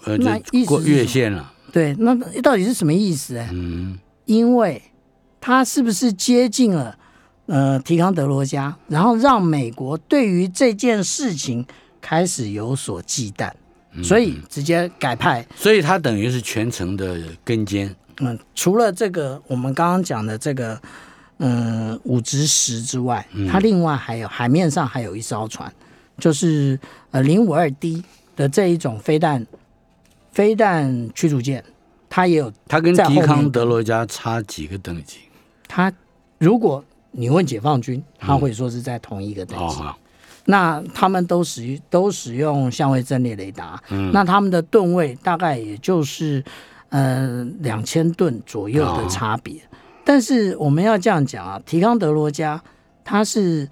[0.06, 3.36] 呃，那意思过越线了，对，那到底是什么意思？
[3.36, 4.82] 哎，嗯，因为
[5.42, 6.98] 他是不是接近了
[7.48, 11.66] 呃提康德罗加，然后让美国对于这件事情
[12.02, 13.52] 开始有所忌惮，
[14.04, 15.46] 所以直接改派。
[15.56, 20.82] 所以他等于是全程的跟监，嗯，除了这个我们刚刚讲的这个
[21.38, 25.72] 嗯五直十之外，它另外还有海面上还有一艘船，
[26.18, 26.80] 就是
[27.12, 28.04] 呃零五二 D
[28.36, 29.46] 的这一种飞弹
[30.32, 31.64] 飞弹驱逐舰，
[32.10, 35.20] 它也有它跟迪康德罗加差几个等级？
[35.68, 35.92] 它
[36.38, 39.78] 如果你问解放军，他会说是在同一个等级。
[40.46, 46.44] 那他们都使都使用相位阵列雷达，嗯那他们的吨位大概也就是
[46.90, 49.62] 呃两千吨左右的差别。
[50.04, 52.62] 但是我们要这样讲啊，提康德罗加
[53.04, 53.70] 它是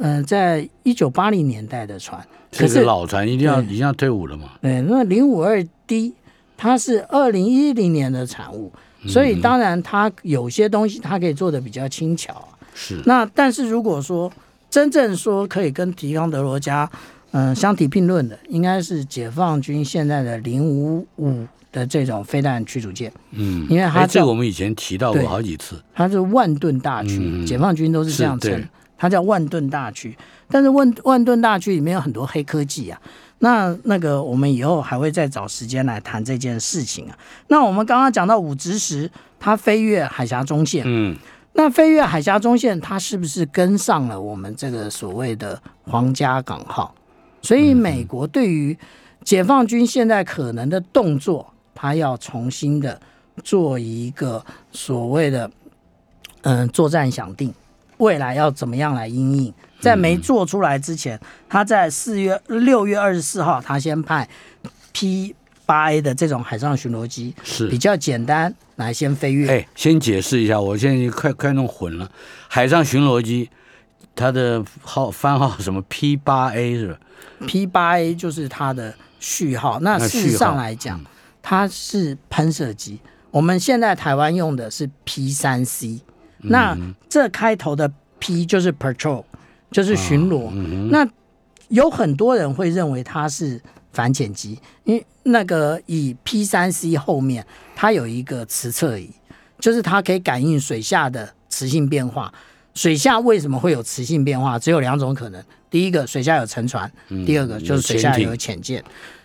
[0.00, 2.20] 呃在一九八零年代的船，
[2.52, 4.52] 可这个是老船一定要一定要退伍了嘛？
[4.62, 6.14] 对，那零五二 D
[6.56, 8.72] 它是二零一零年的产物，
[9.08, 12.48] 所以当然它有些东西它可以做的比较轻巧啊。
[12.74, 14.32] 是，那但是如果说
[14.72, 16.90] 真正说可以跟提康德罗加
[17.32, 30.16] 嗯、呃相提并论的，应该是解放军现在的零五五的这种飞弹驱逐舰，嗯，因为它哎，这叫个我们以前提到过好几次，它是万吨大驱，解放军都是这样称，它叫万吨大驱。
[30.48, 32.98] 但是万万吨大驱里面有很多黑科技啊，
[33.40, 37.18] 那那个我们以后还会再找时间来谈这件事情啊。
[37.48, 41.14] 那我们刚刚讲到五直十，它飞越海峡中线，嗯，
[41.54, 46.94] 那飞越海峡中线，它是不是跟上了我们这个所谓的皇家港号？
[47.42, 48.76] 所以美国对于
[49.24, 53.00] 解放军现在可能的动作，它要重新的
[53.44, 55.50] 做一个所谓的
[56.42, 57.52] 嗯作战想定，
[57.98, 59.52] 未来要怎么样来应应？
[59.80, 64.28] 在没做出来之前，他在四月六月二十四号，他先派
[64.92, 65.34] P
[65.72, 69.48] 八 A 的这种海上巡逻机，是比较简单，来先飞跃。
[69.48, 72.10] 哎，先解释一下，我现在快快弄混了。
[72.46, 73.48] 海上巡逻机，
[74.14, 76.98] 它的号番号什么 P 八 A 是吧
[77.46, 79.80] ？P 八 A 就是它的序号。
[79.80, 81.00] 那那事实上来讲，
[81.40, 83.00] 它是喷射机。
[83.30, 86.02] 我们现在台湾用的是 P 三 C，
[86.40, 86.76] 那
[87.08, 89.24] 这开头的 P 就是 patrol，
[89.70, 90.50] 就是巡逻。
[90.90, 91.08] 那
[91.68, 93.58] 有很多人会认为它是
[93.92, 99.10] 反潜机，因为那个以 P 三 C 后面它有一个磁测仪，
[99.58, 102.32] 就是它可以感应水下的磁性变化。
[102.74, 104.58] 水下为什么会有磁性变化？
[104.58, 106.88] 只有两种可能：第一个，水下有沉船；
[107.26, 108.82] 第二个就是水下有潜舰。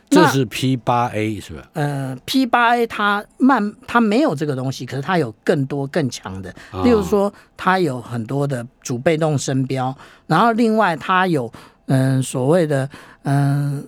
[0.10, 1.70] 那这是 P 八 A 是吧？
[1.74, 9.94] 呃，P 八 A 它慢它没有这个东西，可是它有更多更强的，啊例如说它有很多的主被动声标，
[10.28, 11.52] 然后另外它有
[11.88, 12.90] 嗯、所谓的
[13.24, 13.86] 嗯、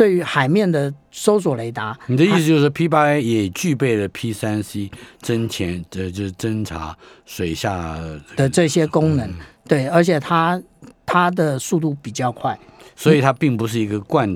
[0.00, 8.00] 对于海面的搜索雷达，你的意思就是 P 八 A 也具备了 P 三 C 侦潜，这就是侦查水下
[8.34, 9.30] 的这些功能，
[9.68, 10.58] 对，而且它
[11.04, 12.58] 它的速度比较快，
[12.96, 14.34] 所以它并不是一个惯，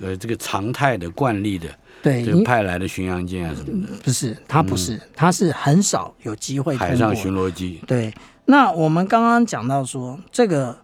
[0.00, 1.66] 呃，这个常态的惯例的，
[2.00, 10.78] 对，就派来的巡洋舰啊什么的，不是它不是，它是很少有机会海上巡逻机，对，那我们刚刚讲到说，这个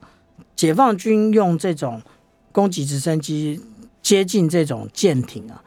[0.57, 2.03] 解放军用这种
[2.51, 3.61] 攻击直升机
[4.07, 5.61] 接近这种舰艇啊，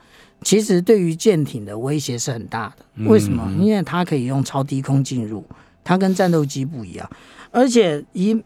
[0.43, 3.06] 其实对于舰艇的威胁是很大的。
[3.06, 3.52] 为什么？
[3.60, 5.43] 因为它可以用超低空进入，
[5.84, 7.10] 它跟战斗机不一样，
[7.52, 8.41] 而且以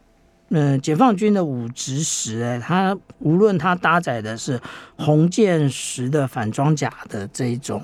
[0.49, 4.59] 呃解放军的武直十，哎，它无论它搭载的是
[4.97, 7.79] 红箭十的反装甲的这一种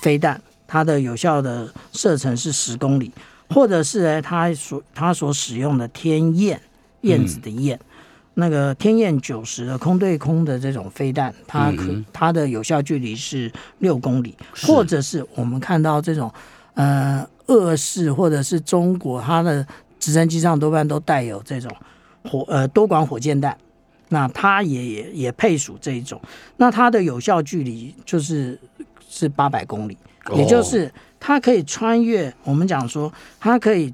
[0.00, 3.12] 飞弹，它的有效的射程是十公里。
[3.50, 6.58] 或者是哎，它所它所使用的天燕
[7.02, 7.78] 燕子的燕，
[8.34, 16.32] 那个天燕九十的空对空的这种飞弹，它可、它的有效距离是六公里，或者是我们看到这种
[16.74, 19.66] 呃俄式或者是中国它的
[19.98, 21.70] 直升机上多半都带有这种
[22.24, 23.56] 火呃多管火箭弹，
[24.08, 26.20] 那它也也也配属这一种，
[26.56, 28.58] 那它的有效距离就是
[29.08, 29.98] 是八百公里，
[30.34, 30.90] 也就是
[31.20, 33.92] 它可以穿越，我们讲说它可以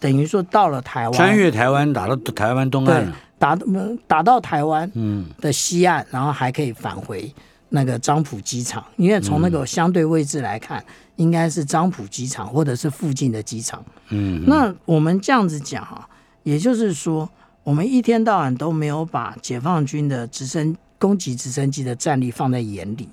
[0.00, 3.58] 等于说到了台湾，穿越台湾打到台湾东岸了，打
[4.06, 7.34] 打到台湾嗯，的西岸，然后还可以返回
[7.70, 10.84] 那个漳浦机场，因为从那个相对位置来看，
[11.16, 13.84] 应该是漳浦机场或者是附近的机场。
[14.10, 16.08] 嗯，那我们这样子讲啊，
[16.44, 17.28] 也就是说，
[17.64, 23.08] 我们一天到晚都没有把解放军的直升攻击直升机的战力放在眼里。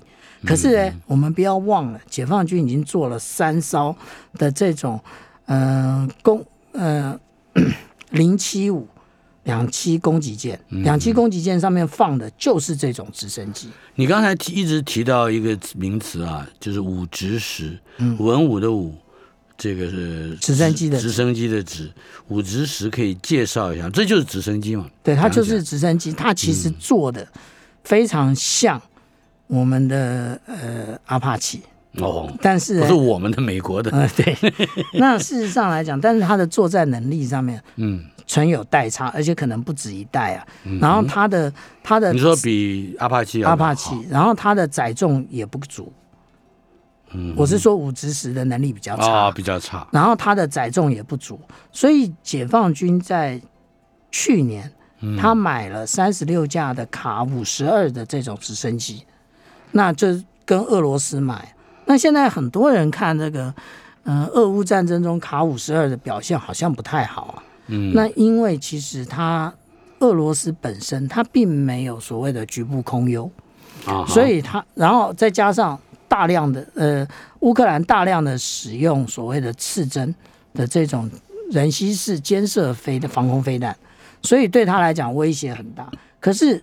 [0.46, 3.96] 可是呢，我们不要忘了，解放军已经做了三艘
[4.34, 5.00] 的这种，
[5.46, 7.18] 呃，攻呃
[8.10, 8.86] 零七五
[9.44, 13.68] 两栖攻击舰，两栖攻击舰上面放的就是这种直升机。
[13.94, 17.78] 你刚才提一直提到一个名词啊，就是武直十，
[18.18, 18.94] 文武的武，
[19.56, 21.10] 这个是嗯直升机的直。
[21.10, 21.90] 升机的直，
[22.28, 24.88] 武直十可以介绍一下，这就是直升机嘛？
[25.02, 27.26] 对，它就是直升机，它其实做的
[27.84, 28.80] 非常像
[29.46, 31.62] 我们的呃阿帕奇，
[31.96, 34.36] 哦，但是不是我们的美国的，呃，对，
[35.00, 40.46] 那事实上来讲，但是它的作战能力上面嗯，存有代差，而且可能不止一代啊。
[40.80, 45.92] 然后它的它的你说比阿帕奇阿帕奇，然后它的载重也不足。
[47.12, 51.40] 嗯我是说五直十的能力比较差，啊，比较差，然后它的载重也不足，
[51.72, 53.40] 所以解放军在
[54.12, 59.04] 去年嗯他买了三十六架的卡五十二的这种直升机，
[59.72, 61.52] 那这跟俄罗斯买。
[61.86, 63.52] 那现在很多人看这个，
[64.04, 67.42] 嗯、俄乌战争中卡五十二的表现好像不太好啊。
[67.70, 69.52] 嗯，那因为其实它
[70.00, 73.30] 俄罗斯本身它并没有所谓的局部空优，
[73.86, 75.78] 啊，所以它然后再加上
[76.08, 77.06] 大量的呃
[77.40, 80.14] 乌克兰大量的使用所谓的刺针
[80.52, 81.08] 的这种
[81.50, 83.76] 人吸式监射飞的防空飞弹，
[84.22, 85.90] 所以对他来讲威胁很大。
[86.18, 86.62] 可是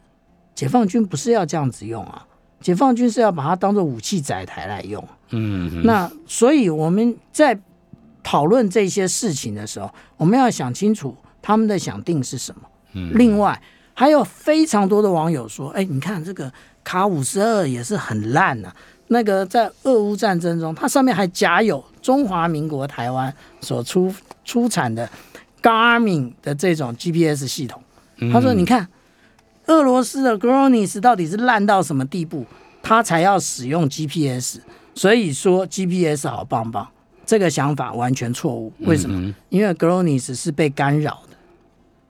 [0.54, 2.26] 解放军不是要这样子用啊，
[2.60, 5.04] 解放军是要把它当做武器载台来用。
[5.30, 7.58] 嗯，那所以我们在
[8.29, 12.61] 讨论这些事情的时候，我们要想清楚他们的想定是什么。
[12.91, 13.61] 嗯另外
[13.93, 16.51] 还有非常多的网友说：“哎，你看这个
[16.83, 18.69] 卡五十二也是很烂呐、
[19.07, 24.13] 那个在俄乌战争中，它上面还夹有中华民国台湾所出
[24.43, 25.09] 出产的
[25.61, 27.81] Garmin 的这种 GPS 系统。
[28.33, 28.89] 他说：“你看，
[29.67, 32.45] 俄罗斯的 Gronis 到底是烂到什么地步，
[32.83, 34.59] 他才要使用 GPS？
[34.93, 36.87] 所以说 GPS 好棒棒，
[37.27, 38.73] 这个想法完全错误。
[38.79, 39.31] 为什么？
[39.49, 41.37] 因为 Gronis 是被干扰的，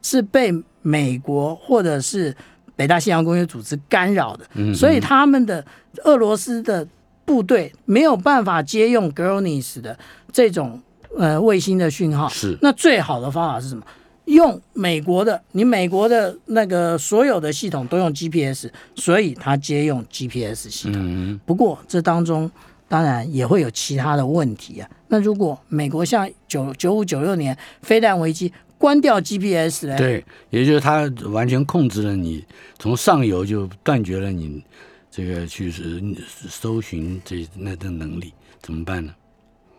[0.01, 2.33] 是被美国或者是
[2.77, 5.65] 北大西洋公约组织干扰的，所以他们的
[6.05, 6.87] 俄罗斯的
[7.25, 9.97] 部队没有办法接用 Gronis 的
[10.31, 10.79] 这种
[11.17, 12.29] 呃卫星的讯号。
[12.29, 13.83] 是那最好的方法是什么？
[14.25, 21.01] 用美国的，你美国的那个所有的系统都用 GPS，所以它接用 GPS 系统。
[21.01, 22.51] 嗯不过这当中
[22.87, 24.89] 当然也会有其他的问题啊。
[25.07, 29.97] 那如果美国像九九五九六年飞弹危机关掉 GPS 呢？
[29.97, 32.45] 对，也就是它完全控制了你，
[32.77, 34.63] 从上游就断绝了你
[35.09, 36.01] 这个去是
[36.47, 39.13] 搜寻这那的能力，怎么办呢？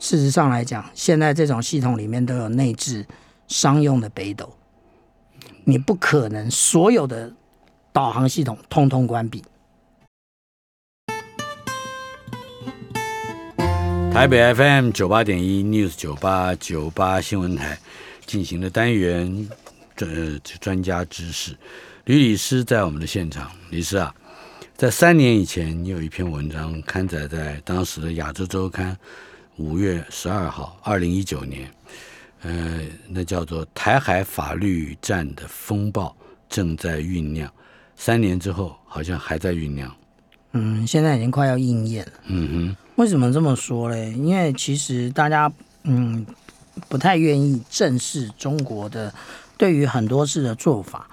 [0.01, 3.07] 事实上来讲，现在这种系统里面都有内置
[3.47, 4.53] 商用的北斗，
[5.65, 7.33] 你不可能所有的
[7.93, 9.43] 导航系统通通关闭。
[14.13, 17.79] 台北 FM 九八点一 News 九八九八新闻台
[18.27, 19.49] 进行的单元
[19.95, 21.57] 专专家知识，
[22.05, 23.51] 吕律师在我们的现场。
[23.71, 24.13] 律师啊，
[24.77, 28.93] 在三年以前，你有一篇文章刊载在当时的《亚洲周刊》
[29.57, 31.71] 五月十二号，二零一九年。
[32.43, 36.17] 呃，那叫做台海法律战的风暴
[36.49, 37.53] 正在酝酿，
[37.95, 39.95] 三年之后好像还在酝酿。
[40.53, 42.13] 嗯，现在已经快要应验了。
[42.27, 44.13] 嗯哼，为什么这么说嘞？
[44.13, 45.51] 因为其实大家
[45.85, 46.27] 嗯
[46.89, 49.15] 不太愿意正视中国的
[49.57, 51.09] 对于很多事的做法，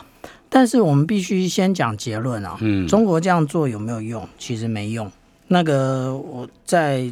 [0.50, 2.58] 但是我们必须先讲结论啊。
[2.60, 4.28] 嗯中国这样做有没有用？
[4.40, 5.12] 其实没用。
[5.48, 7.12] 那个我在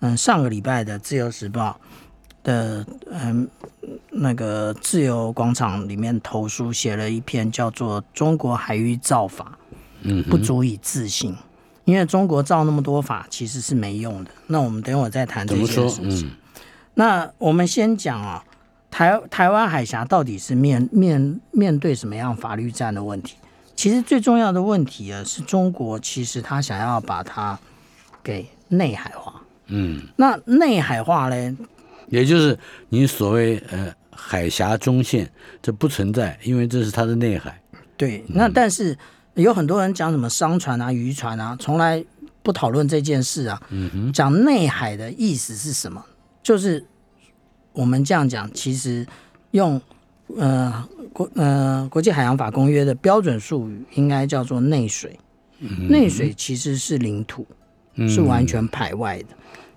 [0.00, 1.78] 嗯上个礼拜的《自由时报》
[2.44, 3.48] 的嗯
[4.10, 9.56] 那个自由广场里面投书写了一篇叫做《中国海域造法
[10.02, 11.30] 嗯，不足以自信》，
[11.84, 14.30] 因为中国造那么多法其实是没用的。
[14.46, 15.88] 那我们等会儿再谈这怎么说？
[15.88, 16.28] 件事情。
[16.28, 16.30] 嗯
[16.96, 18.44] 那我们先讲啊，
[18.88, 23.34] 台台湾海峡到底是面面面对什么样法律战的问题？
[23.74, 27.58] 其实最重要的问题啊，是中国其实他想要把它
[28.22, 29.42] 给内海化。
[29.66, 31.52] 嗯，那内海化嘞，
[32.06, 32.56] 也就是
[32.90, 35.28] 你所谓呃海峡中线，
[35.60, 37.60] 这不存在，因为这是它的内海。
[37.96, 38.96] 对，那但是
[39.42, 42.04] 有很多人讲什么商船啊、渔船啊，从来
[42.42, 43.60] 不讨论这件事啊。
[43.70, 46.04] 嗯哼，讲内海的意思是什么？
[46.42, 46.84] 就是
[47.72, 49.06] 我们这样讲，其实
[49.50, 49.80] 用
[50.36, 55.18] 呃国呃国际海洋法公约的标准术语，应该叫做内水。
[55.88, 57.46] 内水其实是领土，
[57.94, 59.28] 嗯是完全排外的。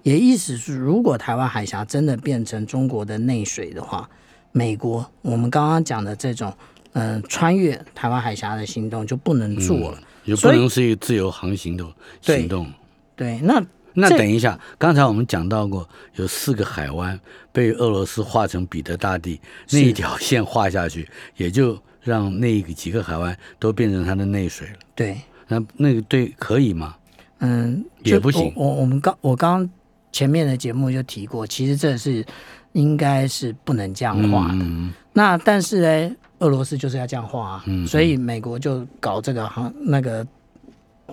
[0.04, 4.10] 也意思是，如果台湾海峡真的变成中国的内水的话，
[4.52, 10.00] 美国我们刚刚讲的这种嗯、呃穿越台湾海峡的行动就不能做了。
[10.26, 11.86] 也不能是一个自由航行的
[12.22, 12.68] 行动。
[13.16, 17.18] 对，那那等一下，刚才我们讲到过，有四个海湾
[17.54, 19.40] 被俄罗斯划成彼得大帝，
[19.72, 24.74] 那一条线划下去，也就让那个几个海湾都变成它的内水了。
[24.94, 25.18] 对，
[25.48, 26.96] 那那个对可以吗？
[27.40, 29.70] 嗯，也不行我我我们刚我刚刚
[30.12, 32.26] 前面的节目就提过，其实这是
[32.74, 34.60] 应该是不能这样画的。
[34.60, 40.26] 嗯那但是呢，俄罗斯就是要这样画啊，嗯所以美国就搞这个航那个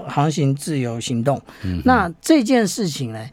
[0.06, 1.40] 航行自由行动。
[1.62, 3.26] 嗯那这件事情呢，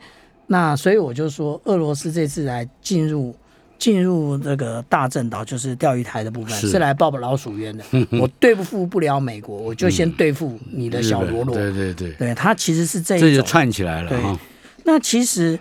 [0.47, 3.35] 那所以我就说，俄罗斯这次来进入。
[3.81, 7.83] 进入这个大正岛，就是钓鱼台的部分，是是来报老鼠冤的。
[8.21, 11.55] 我对付不了美国，我就先对付你的小罗罗。
[11.55, 13.41] 对对对，对，他其实是这一这就。
[13.41, 14.39] 串起来了对哈。
[14.83, 15.59] 那其实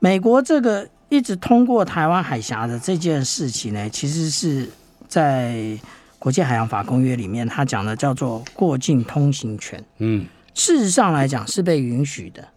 [0.00, 4.68] 美国这个一直通过台湾海峡的这件事情呢，其实是
[5.08, 5.78] 在
[6.18, 9.82] 国际海洋法公约里面，它讲的叫做过境通行权。
[9.98, 12.48] 嗯事实上来讲是被允许的。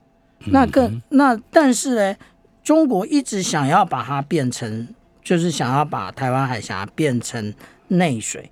[0.46, 2.16] 那更那但是呢，
[2.64, 4.88] 中国一直想要把它变成，
[5.22, 7.54] 就是想要把台湾海峡变成
[7.90, 8.50] 内水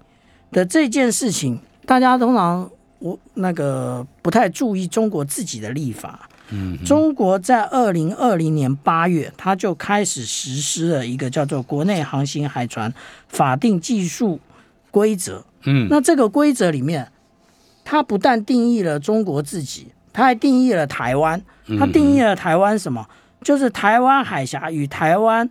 [0.51, 2.69] 的这件事情，大家通常
[2.99, 6.27] 我那个不太注意中国自己的立法。
[6.49, 12.93] 嗯中国在二零二零年八月，它就开始实施了一个叫做《国内航行海船
[13.27, 14.39] 法定技术
[14.91, 15.39] 规则》。
[15.65, 17.11] 嗯那这个规则里面，
[17.83, 21.41] 它不但定义了中国自己，它还定义了台湾。
[21.77, 23.05] 它定义了台湾什么？
[23.43, 25.49] 就是台湾海峡与台湾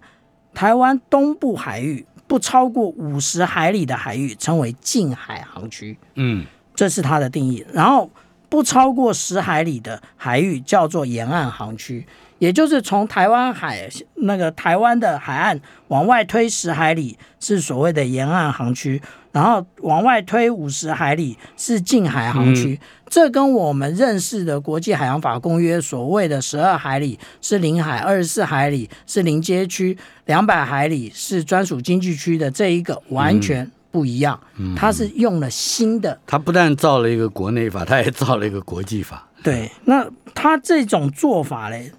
[0.54, 6.44] 台湾东部海域不超过五十海里的海域称为近海航区，嗯
[6.74, 7.64] 这是它的定义。
[7.72, 8.10] 然后
[8.48, 12.06] 不超过十海里的海域叫做沿岸航区，
[12.38, 19.00] 也就是从台湾海那个台湾的海岸往外推十海里是所谓的沿岸航区，
[19.32, 22.78] 然后往外推五十海里是近海航区。
[23.08, 34.38] 这跟我们认识的国际海洋法公约所谓的十二海里是领海，二十四海里是临街区，两百海里是专属经济区的这一个完全不一样。
[34.76, 39.26] 它是用了新的他不但造了一个国内法，他也造了一个国际法。
[39.42, 41.90] 对，那他这种做法嘞，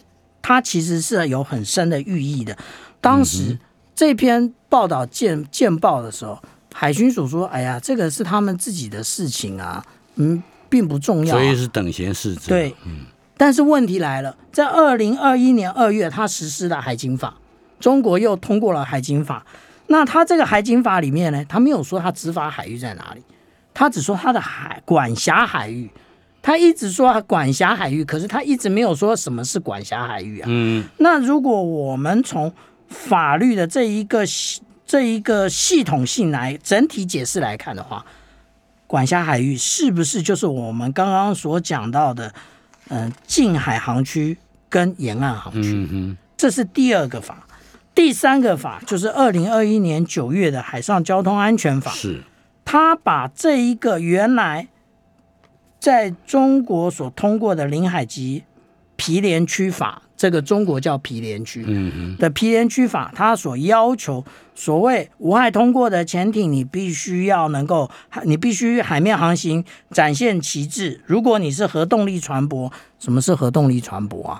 [0.43, 2.55] 它其实是有很深的寓意的。
[3.01, 3.57] 当时
[3.95, 6.39] 这篇报道见见报的时候，
[6.73, 9.83] 海巡署说：“哎呀，这个是他们自己的事情啊，
[10.15, 12.49] 嗯，并不重要啊、所以是等闲视之。
[12.49, 12.75] 对，
[13.37, 17.35] 但是问题来了，在二零二一年二月，他实施了海警法，
[17.79, 19.45] 中国又通过了海警法。
[19.87, 23.23] 那他这个海警法里面呢，他没有说他执法海域在哪里，
[23.73, 25.89] 他只说他的海管辖海域。
[26.39, 30.45] 他一直说管辖海域，可是他一直没有说什么是管辖海域啊。
[30.49, 32.53] 嗯那如果我们从
[32.87, 38.05] 法律的这一个系这一个系统性来整体解释来看的话，
[38.85, 42.33] 管辖海域是不是就是我们刚刚所讲到的，
[42.89, 44.37] 嗯、近海航区
[44.69, 45.73] 跟沿岸航区。
[45.73, 47.46] 嗯哼，这是第二个法。
[47.97, 52.21] 第三个法就是二零二一年九月的海上交通安全法，是，
[52.63, 54.67] 他把这一个原来
[55.79, 58.43] 在中国所通过的领海及
[58.95, 64.23] 毗连区法，这个中国叫毗连区，嗯嗯，的毗连区法，它所要求
[64.53, 67.89] 所谓无害通过的潜艇，你必须要能够，
[68.25, 71.01] 你必须海面航行展现旗帜。
[71.07, 74.39] 如果你是核动力船舶，什么是核动力船舶啊？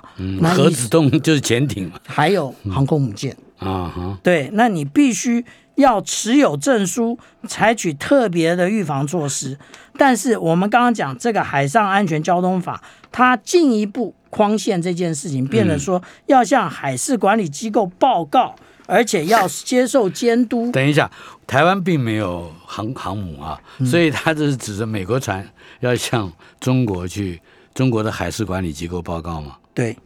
[0.54, 3.36] 核子动就是潜艇嘛，还有航空母舰。
[3.58, 5.44] 啊哈，对，那你必须
[5.74, 9.58] 要持有证书，采取特别的预防措施。
[9.96, 18.54] 但是我们刚刚讲这个海上安全交通法，它进一步框限这件事情，变得说要向海事管理机构报告，
[18.86, 20.70] 而且要接受监督。
[20.70, 21.10] 等一下，
[21.46, 25.44] 台湾并没有航航母啊，嗯所以它这是指着美国船
[25.80, 27.40] 要向中国去
[27.74, 29.56] 中国的海事管理机构报告嘛？
[29.74, 29.96] 对，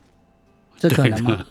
[0.79, 1.45] 这可能吗？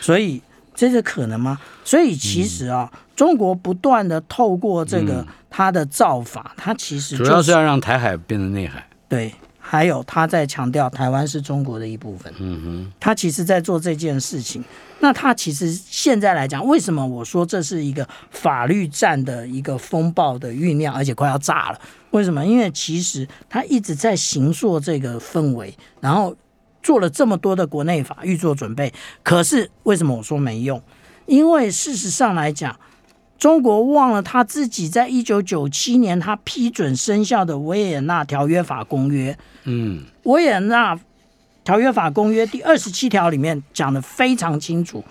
[0.00, 0.40] 所以
[0.80, 1.60] 这是可能吗？
[1.84, 8.82] 所以其实啊，中国不断的透过这个它的造法，它其实就主要是要让台海变成内海。
[9.06, 12.32] 对，还有他在强调台湾是中国的一部分。
[12.38, 14.64] 嗯哼，他其实在做这件事情。
[15.00, 21.78] 那他其实现在来讲，为什么我说这是一个法律战的一个风暴的酝酿，而且快要炸了？
[22.12, 22.46] 为什么？
[22.46, 26.34] 因为其实他一直在形塑这个氛围，然后
[26.82, 28.92] 做了这么多的国内法预做准备。
[29.22, 30.82] 可是为什么我说没用？
[31.26, 32.78] 因为事实上来讲，
[33.38, 39.38] 中国忘了他自己在一九九七年他批准生效的维也纳条约法公约。
[39.64, 40.98] 嗯，维也纳
[41.62, 45.04] 条约法公约第二十七条里面讲的非常清楚，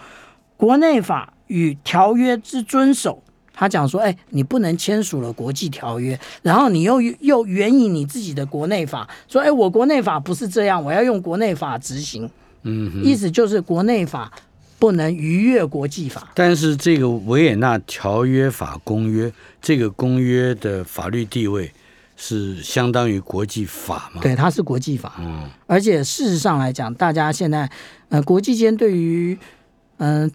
[0.58, 3.24] 国内法与条约之遵守。
[3.60, 12.30] 他讲说，哎，你不能签署了国际条约，然后你又又援引你自己的国内法，说，哎，我国内法不是这样，我要用国内法执行。
[12.64, 14.32] 嗯，意思就是国内法
[14.80, 16.32] 不能逾越国际法。
[16.34, 19.30] 但是这个维也纳条约法公约，
[19.62, 21.70] 这个公约的法律地位
[22.16, 25.16] 是相当于国际法嘛？，对，它是国际法。
[25.20, 27.70] 嗯而且事实上来讲，大家现在
[28.08, 29.38] 呃国际间对于
[29.98, 30.32] 嗯、呃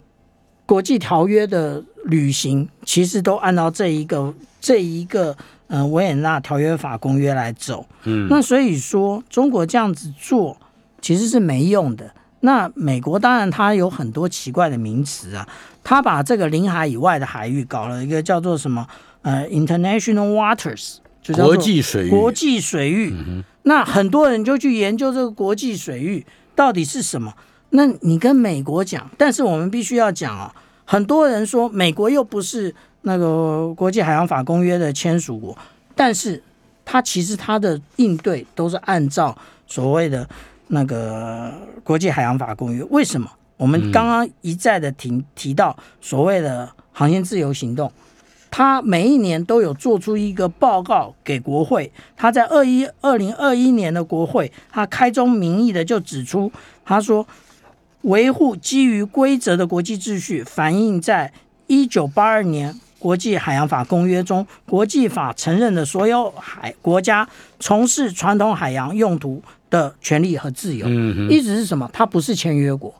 [0.66, 5.36] 国际条约的履行，其实都按照这一个这一个
[5.66, 7.86] 呃维也纳条约法公约来走。
[8.04, 10.56] 嗯，那所以说中国这样子做
[11.00, 12.10] 其实是没用的。
[12.40, 15.48] 那美国当然它有很多奇怪的名词啊，
[15.82, 18.86] 它把这个领海以外的海域搞了一个叫做什么
[19.22, 23.14] 呃 international waters，就叫国际水域，国际水域。
[23.62, 27.32] 那很多人就去研究这个国际水域到底是什么。
[27.76, 30.54] 那你跟美国讲，但是我们必须要讲啊，
[30.84, 32.72] 很多人说美国又不是
[33.02, 35.58] 那个国际海洋法公约的签署国，
[35.96, 36.40] 但是
[36.84, 40.28] 它其实它的应对都是按照所谓的
[40.68, 41.52] 那个
[41.82, 42.80] 国际海洋法公约。
[42.90, 43.28] 为什么？
[43.56, 47.90] 我们刚刚一再的提提到所谓的航线自由行动，
[48.52, 51.90] 他每一年都有做出一个报告给国会。
[52.16, 56.52] 他在二一二零二一年的国会，他开宗明义的就指出，
[56.84, 57.26] 他说，
[58.04, 61.32] 维护基于规则的国际秩序，反映在
[61.66, 67.28] 一九八二年国际海洋法公约中，国际法承认的所有海国家
[67.58, 70.86] 从事传统海洋用途的权利和自由。
[70.88, 71.88] 嗯哼，意思是什么？
[71.92, 72.94] 他不是签约国，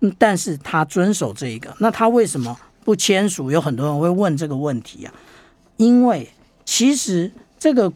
[0.00, 3.50] 嗯，但是他遵守这一个，那他为什么不签署？
[3.50, 5.12] 有很多人会问这个问题啊，
[5.76, 6.28] 因为
[6.64, 7.92] 其实这个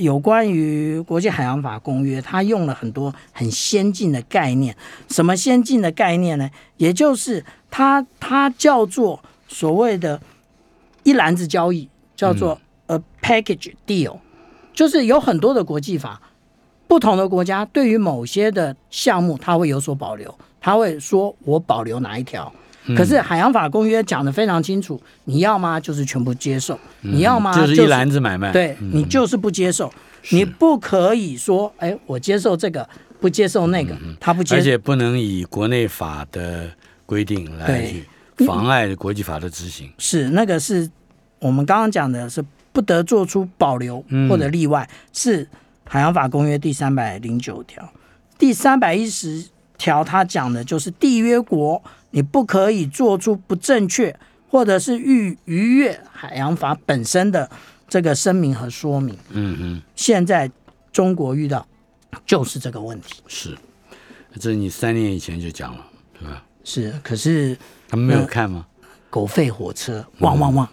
[0.00, 4.76] 有关于国际海洋法公约，它用了很多很先进的概念。
[5.08, 6.50] 什么先进的概念呢？
[6.76, 10.20] 也就是它它叫做所谓的
[11.02, 14.18] 一篮子交易，叫做 a package deal，、
[14.72, 16.20] 就是有很多的国际法。
[16.88, 22.52] 不同的国家对于某些的项目，它会有所保留，它会说我保留哪一条。
[22.96, 29.92] 可是海洋法公约讲的非常清楚，你要吗就是全部接受，你要吗就是一篮子买卖，对你就是不接受，
[30.30, 32.88] 你不可以说，哎，我接受这个，
[33.20, 36.70] 不接受那个，他不接受，而且不能以国内法的
[37.04, 37.92] 规定来
[38.46, 39.92] 妨碍国际法的执行。
[39.98, 40.90] 是那个是
[41.38, 44.28] 我们刚刚讲的是不得做出保留嗯。
[44.28, 45.46] 或者例外，是
[45.84, 47.86] 海洋法公约第三百零九条，
[48.38, 49.44] 第三百一十
[49.76, 54.14] 条他讲的就是缔约国你不可以做出不正确
[54.48, 57.48] 或者是逾逾越海洋法本身的
[57.88, 59.16] 这个声明和说明。
[59.30, 60.50] 嗯嗯，现在
[60.92, 61.66] 中国遇到
[62.26, 63.56] 就是这个问题，是，
[64.40, 65.86] 这你三年以前就讲了，
[66.18, 66.44] 对吧？
[66.64, 67.56] 是可是
[67.88, 68.66] 他们没有看吗？
[69.08, 70.68] 狗吠火车汪汪汪，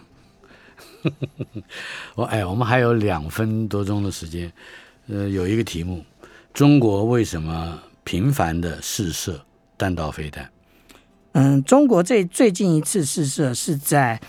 [2.14, 4.52] 我 哎，我们还有两分多钟的时间，
[5.08, 6.04] 呃，有一个题目：
[6.54, 9.40] 中国为什么频繁的试射
[9.78, 10.48] 弹道飞弹？
[11.38, 14.20] 嗯，中国这最近一次试射是在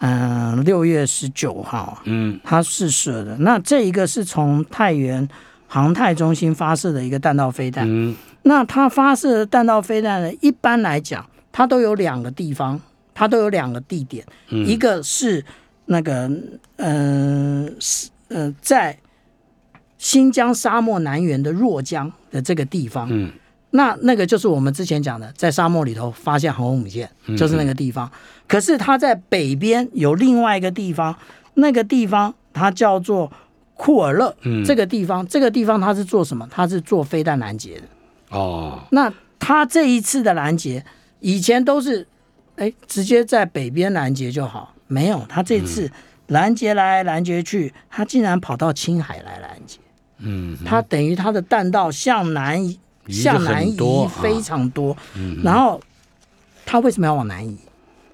[0.00, 2.38] 嗯六月十九号，嗯。
[2.44, 3.38] 它试射的。
[3.38, 5.26] 那这一个是从太原
[5.66, 7.86] 航太中心发射的一个弹道飞弹。
[7.88, 8.14] 嗯。
[8.42, 12.78] 那它发射的弹道飞弹呢，一般来讲，它都有两个地方，
[13.14, 14.66] 它都有两个地点，嗯。
[14.66, 15.42] 一个是
[15.86, 16.30] 那个
[16.76, 18.98] 嗯是呃在
[19.96, 23.32] 新疆沙漠南缘的若江的这个地方，嗯
[23.78, 28.10] 那那个就是我们之前讲的，在沙漠里头发现航空母舰，嗯就是那个地方。
[28.48, 31.14] 可是它在北边有另外一个地方，
[31.54, 33.30] 那个地方它叫做
[33.74, 34.34] 库尔勒。
[34.42, 36.48] 嗯这个地方，这个地方它是做什么？
[36.50, 38.36] 它是做飞弹拦截的。
[38.36, 40.84] 哦那它这一次的拦截，
[41.20, 42.04] 以前都是
[42.56, 45.88] 哎直接在北边拦截就好，没有，它这次
[46.26, 49.78] 拦截来拦截去，它竟然跑到青海来拦截。
[50.18, 52.58] 嗯它等于它的弹道向南
[53.08, 53.76] 向南移
[54.20, 54.96] 非常多。
[55.16, 55.80] 嗯然后
[56.64, 57.56] 他为什么要往南移？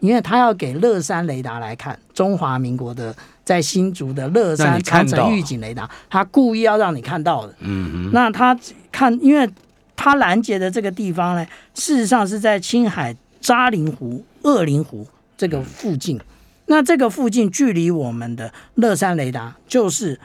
[0.00, 7.54] 因为他要给乐山雷达来看，中华民国的在新竹的乐山长城预警雷达，他故意要让你看到的。
[7.60, 8.54] 嗯嗯那他
[8.92, 9.48] 看，因为
[9.96, 15.06] 他拦截的这个地方呢，事实上是在青海扎林湖、鄂陵湖
[15.38, 16.20] 这个附近。
[16.66, 20.20] 那这个附近距离我们的乐山雷达就是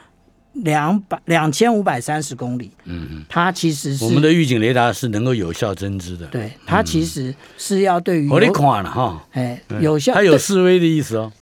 [0.52, 2.70] 两百两千五百三十公里。
[2.84, 6.26] 嗯嗯，它其实是我们的预警雷达是能够有效侦知的。
[6.26, 11.32] 对它其实是要对于了哈，哎有效它有示威的意思哦。